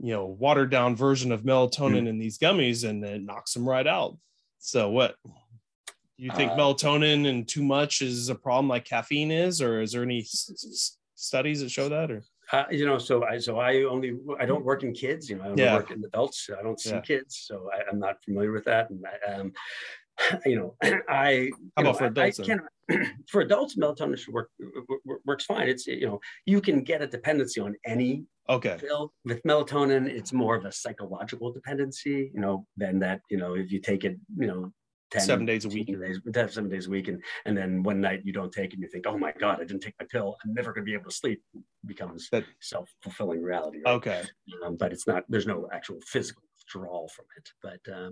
you 0.00 0.12
know 0.12 0.26
watered 0.26 0.70
down 0.70 0.96
version 0.96 1.32
of 1.32 1.42
melatonin 1.42 2.04
mm. 2.04 2.08
in 2.08 2.18
these 2.18 2.38
gummies 2.38 2.88
and 2.88 3.04
it 3.04 3.22
knocks 3.22 3.54
them 3.54 3.68
right 3.68 3.86
out 3.86 4.16
so 4.58 4.90
what 4.90 5.16
do 6.18 6.24
you 6.24 6.30
think 6.30 6.52
uh, 6.52 6.56
melatonin 6.56 7.28
and 7.28 7.48
too 7.48 7.62
much 7.62 8.00
is 8.00 8.28
a 8.28 8.34
problem 8.34 8.68
like 8.68 8.84
caffeine 8.84 9.32
is, 9.32 9.60
or 9.60 9.80
is 9.80 9.92
there 9.92 10.02
any 10.02 10.20
s- 10.20 10.96
studies 11.16 11.60
that 11.60 11.70
show 11.70 11.88
that? 11.88 12.10
Or 12.10 12.22
uh, 12.52 12.64
you 12.70 12.86
know, 12.86 12.98
so 12.98 13.24
I 13.24 13.38
so 13.38 13.58
I 13.58 13.82
only 13.82 14.16
I 14.38 14.46
don't 14.46 14.64
work 14.64 14.84
in 14.84 14.92
kids. 14.92 15.28
You 15.28 15.36
know, 15.36 15.44
I 15.44 15.48
only 15.48 15.62
yeah. 15.64 15.74
work 15.74 15.90
in 15.90 16.04
adults. 16.04 16.48
I 16.56 16.62
don't 16.62 16.78
see 16.78 16.90
yeah. 16.90 17.00
kids, 17.00 17.44
so 17.46 17.68
I, 17.74 17.90
am 17.90 17.98
not 17.98 18.22
familiar 18.22 18.52
with 18.52 18.64
that. 18.66 18.90
And 18.90 19.04
I, 19.04 19.32
um, 19.32 19.52
you 20.46 20.56
know, 20.56 20.76
I 21.08 21.50
how 21.76 21.82
about 21.82 21.84
know, 21.84 21.92
for 21.94 22.04
adults? 22.06 22.40
I, 22.40 22.58
I 22.90 22.96
for 23.28 23.40
adults, 23.40 23.76
melatonin 23.76 24.18
should 24.18 24.34
work 24.34 24.50
works 25.24 25.44
fine. 25.44 25.68
It's 25.68 25.86
you 25.86 26.06
know 26.06 26.20
you 26.46 26.60
can 26.60 26.82
get 26.82 27.02
a 27.02 27.06
dependency 27.06 27.60
on 27.60 27.74
any 27.84 28.24
okay 28.48 28.76
pill 28.78 29.12
with 29.24 29.42
melatonin. 29.42 30.06
It's 30.06 30.32
more 30.32 30.56
of 30.56 30.64
a 30.64 30.72
psychological 30.72 31.52
dependency, 31.52 32.30
you 32.34 32.40
know, 32.40 32.66
than 32.76 32.98
that 33.00 33.20
you 33.30 33.36
know 33.36 33.54
if 33.54 33.72
you 33.72 33.80
take 33.80 34.04
it 34.04 34.16
you 34.36 34.46
know 34.46 34.72
10, 35.14 35.22
seven 35.22 35.46
days 35.46 35.64
a 35.64 35.68
week 35.68 35.86
days, 35.86 36.20
seven 36.52 36.68
days 36.68 36.86
a 36.86 36.90
week 36.90 37.08
and 37.08 37.22
and 37.44 37.56
then 37.56 37.82
one 37.82 38.00
night 38.00 38.22
you 38.24 38.32
don't 38.32 38.52
take 38.52 38.72
it 38.72 38.74
and 38.74 38.82
you 38.82 38.88
think 38.88 39.06
oh 39.06 39.16
my 39.16 39.32
god 39.38 39.60
i 39.60 39.64
didn't 39.64 39.80
take 39.80 39.94
my 40.00 40.06
pill 40.10 40.36
i'm 40.44 40.52
never 40.52 40.72
going 40.72 40.84
to 40.84 40.90
be 40.90 40.94
able 40.94 41.10
to 41.10 41.14
sleep 41.14 41.40
it 41.54 41.62
becomes 41.86 42.28
that 42.30 42.44
self-fulfilling 42.60 43.40
reality 43.40 43.80
right? 43.84 43.94
okay 43.94 44.22
um, 44.64 44.76
but 44.76 44.92
it's 44.92 45.06
not 45.06 45.24
there's 45.28 45.46
no 45.46 45.68
actual 45.72 45.98
physical 46.06 46.42
withdrawal 46.64 47.08
from 47.08 47.26
it 47.36 47.48
but 47.62 47.92
uh, 47.92 48.10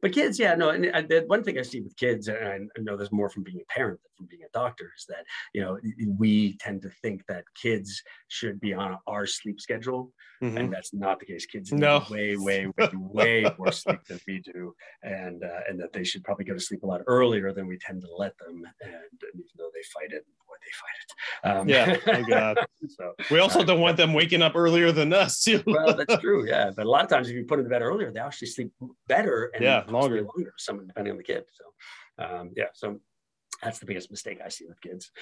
but 0.00 0.12
kids 0.12 0.38
yeah 0.38 0.54
no 0.54 0.70
and 0.70 0.90
I, 0.94 1.02
one 1.26 1.42
thing 1.42 1.58
i 1.58 1.62
see 1.62 1.80
with 1.80 1.96
kids 1.96 2.28
and 2.28 2.70
i 2.76 2.80
know 2.80 2.96
there's 2.96 3.12
more 3.12 3.28
from 3.28 3.42
being 3.42 3.60
a 3.60 3.72
parent 3.72 4.00
than 4.02 4.10
from 4.16 4.26
being 4.26 4.42
a 4.42 4.52
doctor 4.52 4.92
is 4.96 5.06
that 5.08 5.24
you 5.54 5.60
know 5.60 5.78
we 6.18 6.56
tend 6.58 6.82
to 6.82 6.90
think 7.02 7.22
that 7.28 7.44
kids 7.60 8.02
should 8.28 8.60
be 8.60 8.74
on 8.74 8.98
our 9.06 9.26
sleep 9.26 9.60
schedule 9.60 10.12
mm-hmm. 10.42 10.56
and 10.56 10.72
that's 10.72 10.92
not 10.92 11.20
the 11.20 11.26
case 11.26 11.46
kids 11.46 11.72
no. 11.72 12.02
way 12.10 12.36
way 12.36 12.66
way 12.78 12.88
way 12.92 13.54
more 13.58 13.72
sleep 13.72 14.00
than 14.08 14.20
we 14.26 14.40
do 14.40 14.74
and 15.02 15.42
uh, 15.44 15.60
and 15.68 15.78
that 15.80 15.92
they 15.92 16.04
should 16.04 16.24
probably 16.24 16.44
go 16.44 16.54
to 16.54 16.60
sleep 16.60 16.82
a 16.82 16.86
lot 16.86 17.00
earlier 17.06 17.52
than 17.52 17.66
we 17.66 17.78
tend 17.78 18.00
to 18.00 18.08
let 18.16 18.36
them 18.38 18.62
and, 18.82 18.92
and 18.92 19.34
even 19.34 19.54
though 19.58 19.70
they 19.74 19.82
fight 19.94 20.12
it 20.12 20.24
boy 20.62 21.46
they 21.46 21.54
fight 21.54 21.56
it 21.56 21.60
um, 21.60 21.68
yeah 21.68 21.96
oh 22.18 22.24
god 22.28 22.66
so 22.88 23.12
we 23.30 23.38
also 23.38 23.60
uh, 23.60 23.64
don't 23.64 23.80
want 23.80 23.96
them 23.96 24.12
waking 24.12 24.42
up 24.42 24.54
earlier 24.54 24.92
than 24.92 25.12
us 25.12 25.42
too 25.42 25.62
well 25.66 25.94
that's 25.94 26.16
true 26.20 26.46
yeah 26.48 26.70
but 26.74 26.86
a 26.86 26.88
lot 26.88 27.02
of 27.02 27.10
times 27.10 27.28
if 27.28 27.34
you 27.34 27.44
put 27.44 27.56
them 27.56 27.64
to 27.64 27.70
bed 27.70 27.82
earlier 27.82 28.12
they 28.12 28.20
actually 28.20 28.48
sleep 28.48 28.72
better 29.08 29.50
and 29.54 29.62
yeah 29.62 29.84
longer 29.88 30.22
longer 30.22 30.52
some 30.58 30.86
depending 30.86 31.12
on 31.12 31.16
the 31.16 31.24
kid 31.24 31.44
so 31.52 32.24
um, 32.24 32.50
yeah 32.56 32.66
so 32.74 32.98
that's 33.62 33.78
the 33.78 33.86
biggest 33.86 34.10
mistake 34.10 34.40
I 34.44 34.48
see 34.48 34.66
with 34.66 34.80
kids. 34.80 35.12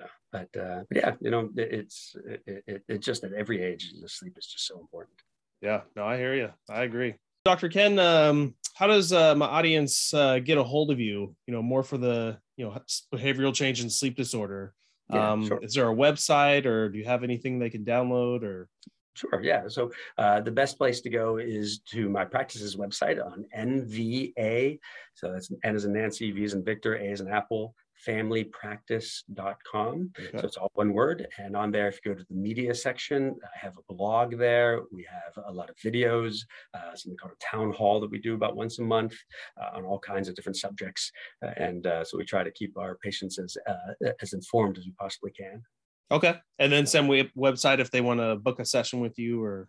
Uh, 0.00 0.06
but, 0.30 0.56
uh, 0.56 0.82
but 0.88 0.98
yeah, 0.98 1.12
you 1.20 1.30
know, 1.30 1.48
it, 1.56 1.72
it's 1.72 2.14
it, 2.26 2.64
it, 2.66 2.82
it, 2.88 2.98
just 3.00 3.24
at 3.24 3.32
every 3.32 3.62
age, 3.62 3.94
the 4.00 4.08
sleep 4.08 4.36
is 4.36 4.46
just 4.46 4.66
so 4.66 4.78
important. 4.78 5.16
Yeah, 5.62 5.80
no, 5.96 6.04
I 6.04 6.18
hear 6.18 6.34
you. 6.34 6.50
I 6.68 6.82
agree. 6.82 7.14
Dr. 7.46 7.68
Ken, 7.68 7.98
um, 7.98 8.54
how 8.74 8.86
does 8.86 9.12
uh, 9.12 9.34
my 9.34 9.46
audience 9.46 10.12
uh, 10.12 10.38
get 10.40 10.58
a 10.58 10.62
hold 10.62 10.90
of 10.90 11.00
you? 11.00 11.34
You 11.46 11.54
know, 11.54 11.62
more 11.62 11.82
for 11.82 11.96
the 11.96 12.38
you 12.56 12.66
know 12.66 12.78
behavioral 13.14 13.54
change 13.54 13.80
and 13.80 13.90
sleep 13.90 14.16
disorder. 14.16 14.74
Yeah, 15.10 15.32
um, 15.32 15.46
sure. 15.46 15.60
Is 15.62 15.74
there 15.74 15.90
a 15.90 15.94
website, 15.94 16.66
or 16.66 16.88
do 16.88 16.98
you 16.98 17.04
have 17.04 17.22
anything 17.22 17.58
they 17.58 17.70
can 17.70 17.84
download, 17.84 18.42
or? 18.42 18.68
Sure. 19.14 19.40
Yeah. 19.42 19.62
So 19.68 19.92
uh, 20.18 20.42
the 20.42 20.50
best 20.50 20.76
place 20.76 21.00
to 21.00 21.08
go 21.08 21.38
is 21.38 21.78
to 21.92 22.08
my 22.10 22.24
practice's 22.24 22.76
website 22.76 23.24
on 23.24 23.46
NVA. 23.56 24.78
So 25.14 25.32
that's 25.32 25.50
N 25.64 25.74
as 25.74 25.86
in 25.86 25.94
Nancy, 25.94 26.30
V 26.32 26.44
as 26.44 26.52
in 26.52 26.62
Victor, 26.62 26.96
A 26.96 27.08
as 27.08 27.22
in 27.22 27.28
Apple, 27.28 27.74
familypractice.com. 28.06 30.10
Okay. 30.18 30.38
So 30.38 30.46
it's 30.46 30.56
all 30.56 30.70
one 30.74 30.92
word. 30.92 31.26
And 31.38 31.56
on 31.56 31.70
there, 31.70 31.88
if 31.88 32.00
you 32.04 32.12
go 32.12 32.18
to 32.18 32.26
the 32.28 32.34
media 32.34 32.74
section, 32.74 33.36
I 33.42 33.58
have 33.58 33.78
a 33.78 33.92
blog 33.92 34.38
there. 34.38 34.82
We 34.92 35.06
have 35.10 35.44
a 35.46 35.52
lot 35.52 35.70
of 35.70 35.76
videos, 35.76 36.40
uh, 36.74 36.94
something 36.94 37.16
called 37.16 37.32
a 37.32 37.44
town 37.44 37.72
hall 37.72 38.00
that 38.00 38.10
we 38.10 38.18
do 38.18 38.34
about 38.34 38.56
once 38.56 38.78
a 38.78 38.82
month 38.82 39.14
uh, 39.60 39.76
on 39.76 39.84
all 39.84 39.98
kinds 39.98 40.28
of 40.28 40.34
different 40.34 40.56
subjects. 40.56 41.10
Uh, 41.44 41.52
and 41.56 41.86
uh, 41.86 42.04
so 42.04 42.18
we 42.18 42.24
try 42.24 42.44
to 42.44 42.50
keep 42.50 42.76
our 42.76 42.96
patients 42.96 43.38
as, 43.38 43.56
uh, 43.66 44.12
as 44.20 44.32
informed 44.32 44.78
as 44.78 44.84
we 44.84 44.92
possibly 44.92 45.32
can. 45.32 45.62
Okay. 46.10 46.36
And 46.58 46.72
then 46.72 46.86
some 46.86 47.08
website 47.08 47.80
if 47.80 47.90
they 47.90 48.00
want 48.00 48.20
to 48.20 48.36
book 48.36 48.60
a 48.60 48.64
session 48.64 49.00
with 49.00 49.18
you 49.18 49.42
or. 49.42 49.68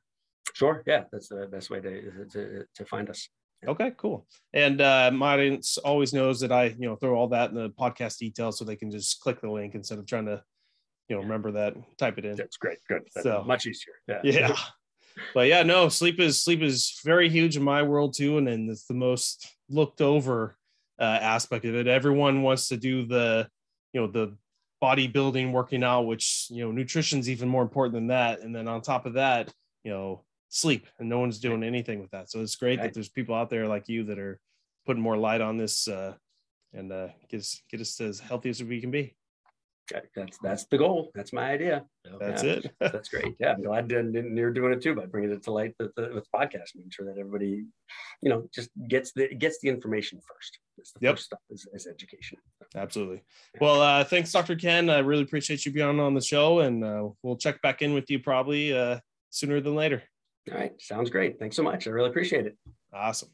Sure. 0.54 0.84
Yeah. 0.88 1.04
That's 1.12 1.30
the 1.30 1.48
best 1.52 1.70
way 1.70 1.82
to, 1.82 2.26
to, 2.32 2.66
to 2.74 2.86
find 2.86 3.10
us. 3.10 3.30
Okay, 3.66 3.92
cool. 3.98 4.28
And 4.54 4.82
uh, 4.82 5.12
my 5.14 5.34
audience 5.34 5.78
always 5.78 6.14
knows 6.14 6.40
that 6.42 6.52
I, 6.52 6.76
you 6.78 6.88
know, 6.88 6.96
throw 6.96 7.16
all 7.16 7.28
that 7.30 7.50
in 7.50 7.56
the 7.56 7.70
podcast 7.70 8.18
details 8.18 8.58
so 8.58 8.66
they 8.66 8.76
can 8.76 8.92
just 8.92 9.20
click 9.20 9.42
the 9.42 9.50
link 9.50 9.74
instead 9.74 9.98
of 9.98 10.06
trying 10.06 10.26
to, 10.26 10.44
you 11.10 11.16
know, 11.16 11.22
remember 11.24 11.52
that, 11.54 11.76
type 11.98 12.18
it 12.18 12.26
in. 12.26 12.36
That's 12.36 12.58
great. 12.58 12.80
Good. 12.88 13.08
That's 13.16 13.24
so 13.24 13.44
much 13.46 13.66
easier. 13.66 13.94
Yeah. 14.08 14.22
Yeah. 14.24 14.56
but 15.34 15.48
yeah, 15.48 15.64
no, 15.64 15.90
sleep 15.90 16.20
is 16.20 16.42
sleep 16.42 16.62
is 16.62 17.00
very 17.04 17.30
huge 17.30 17.58
in 17.58 17.64
my 17.64 17.82
world 17.82 18.14
too, 18.16 18.38
and 18.38 18.48
then 18.48 18.68
it's 18.70 18.86
the 18.86 18.94
most 18.94 19.48
looked 19.70 20.02
over 20.02 20.56
uh, 21.00 21.04
aspect 21.22 21.66
of 21.66 21.76
it. 21.76 21.88
Everyone 21.88 22.44
wants 22.44 22.68
to 22.70 22.78
do 22.78 23.06
the, 23.06 23.48
you 23.94 24.02
know, 24.02 24.08
the 24.08 24.36
bodybuilding, 24.84 25.52
working 25.52 25.84
out, 25.84 26.04
which 26.04 26.48
you 26.52 26.64
know, 26.64 26.72
nutrition's 26.72 27.30
even 27.30 27.50
more 27.50 27.64
important 27.64 27.94
than 27.94 28.08
that. 28.08 28.42
And 28.42 28.56
then 28.56 28.68
on 28.68 28.82
top 28.82 29.06
of 29.06 29.14
that, 29.14 29.52
you 29.84 29.92
know, 29.92 30.24
sleep 30.50 30.88
and 31.00 31.10
no 31.10 31.20
one's 31.20 31.40
doing 31.40 31.64
anything 31.64 32.02
with 32.02 32.12
that. 32.12 32.30
So 32.30 32.42
it's 32.42 32.56
great 32.56 32.82
that 32.82 32.94
there's 32.94 33.10
people 33.10 33.36
out 33.36 33.50
there 33.50 33.68
like 33.68 33.88
you 33.88 34.04
that 34.06 34.20
are 34.20 34.40
putting 34.86 35.04
more 35.04 35.18
light 35.18 35.42
on 35.42 35.58
this 35.58 35.88
uh, 35.88 36.14
and 36.74 36.92
uh, 36.92 37.08
get 37.30 37.40
us 37.40 37.62
get 37.70 37.82
us 37.82 38.00
as 38.02 38.20
healthy 38.20 38.50
as 38.50 38.64
we 38.64 38.82
can 38.82 38.92
be. 38.92 39.16
That's 40.16 40.38
that's 40.44 40.66
the 40.66 40.78
goal. 40.78 41.12
That's 41.16 41.32
my 41.32 41.50
idea. 41.50 41.86
That's 42.20 42.44
yeah, 42.44 42.52
it. 42.52 42.72
That's 42.80 43.08
great. 43.08 43.36
Yeah 43.40 43.54
i'm 43.54 43.64
glad 43.64 43.90
you're 43.90 44.52
doing 44.52 44.74
it 44.74 44.82
too 44.82 44.96
by 44.96 45.06
bringing 45.06 45.32
it 45.32 45.44
to 45.44 45.52
light 45.52 45.76
with 45.80 45.96
the 45.96 46.12
with 46.14 46.28
podcast 46.36 46.76
making 46.76 46.92
sure 46.92 47.06
that 47.06 47.18
everybody 47.18 47.64
you 48.22 48.30
know 48.30 48.50
just 48.54 48.70
gets 48.90 49.14
the 49.14 49.34
gets 49.36 49.60
the 49.62 49.70
information 49.70 50.20
first. 50.28 50.60
That's 50.76 50.92
the 50.92 51.00
yep. 51.02 51.14
first 51.14 51.26
step 51.26 51.40
is, 51.50 51.68
is 51.74 51.88
education. 51.88 52.38
Absolutely. 52.76 53.24
Well 53.62 53.82
uh, 53.82 54.04
thanks 54.04 54.32
dr 54.32 54.56
ken. 54.58 54.90
I 54.90 55.00
really 55.00 55.24
appreciate 55.24 55.66
you 55.66 55.72
being 55.72 56.02
on 56.02 56.14
the 56.14 56.22
show 56.22 56.60
and 56.60 56.84
uh, 56.84 57.08
we'll 57.24 57.38
check 57.38 57.62
back 57.62 57.82
in 57.82 57.94
with 57.94 58.10
you 58.10 58.20
probably 58.20 58.78
uh, 58.78 59.00
sooner 59.30 59.62
than 59.62 59.76
later 59.76 60.04
all 60.52 60.58
right. 60.58 60.74
Sounds 60.80 61.10
great. 61.10 61.40
Thanks 61.40 61.56
so 61.56 61.64
much. 61.64 61.88
I 61.88 61.92
really 61.92 62.10
appreciate 62.10 62.46
it. 62.46 62.58
Awesome. 62.94 63.30